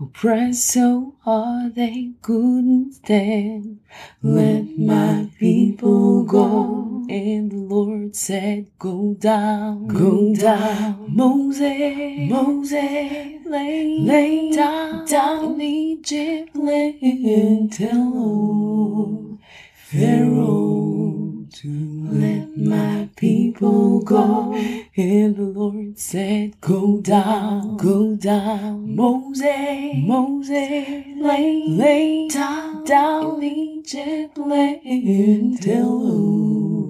Oppressed 0.00 0.70
so 0.70 1.16
hard 1.20 1.74
they 1.74 2.12
couldn't 2.22 2.94
stand. 2.94 3.80
Let 4.22 4.78
my 4.78 5.30
people 5.38 6.24
go. 6.24 6.85
And 7.08 7.52
the 7.52 7.56
Lord 7.56 8.16
said, 8.16 8.66
Go 8.80 9.14
down, 9.14 9.86
go 9.86 10.34
down. 10.34 11.14
Moses, 11.14 12.28
Moses, 12.28 13.46
lay, 13.46 13.98
lay 14.00 14.50
down, 14.50 15.06
down 15.06 15.60
Egypt 15.60 16.56
land. 16.56 17.72
Tell 17.72 18.12
old 18.16 19.38
oh, 19.38 19.38
Pharaoh 19.76 21.46
to 21.52 22.08
let 22.10 22.56
my 22.56 23.08
people 23.14 24.00
go. 24.00 24.54
And 24.96 25.36
the 25.36 25.42
Lord 25.42 25.98
said, 25.98 26.60
Go 26.60 27.00
down, 27.00 27.76
go 27.76 28.16
down. 28.16 28.96
Moses, 28.96 29.94
Moses, 29.94 30.88
lay, 31.16 31.64
lay 31.68 32.28
down, 32.28 32.84
down 32.84 33.42
Egypt 33.44 34.36
land. 34.38 35.62
Tell 35.62 35.88
old 35.88 36.85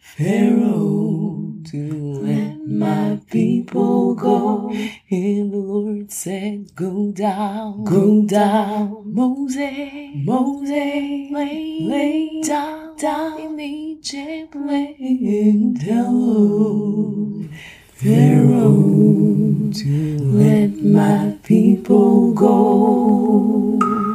Pharaoh 0.00 1.54
to 1.64 2.20
let 2.22 2.66
my 2.66 3.20
people 3.30 4.14
go. 4.14 4.70
And 5.10 5.52
the 5.52 5.56
Lord 5.56 6.10
said, 6.10 6.74
Go 6.74 7.12
down, 7.12 7.84
go 7.84 8.22
down. 8.22 9.14
Moses, 9.14 10.10
Moses, 10.16 10.70
lay, 10.70 11.78
lay 11.82 12.42
down, 12.42 12.96
down 12.96 13.40
in 13.40 13.60
Egypt 13.60 14.54
land. 14.54 15.80
Tell 15.80 17.44
Pharaoh 17.92 19.70
to 19.72 20.18
let 20.32 20.82
my 20.82 21.36
people 21.42 22.32
go. 22.32 24.07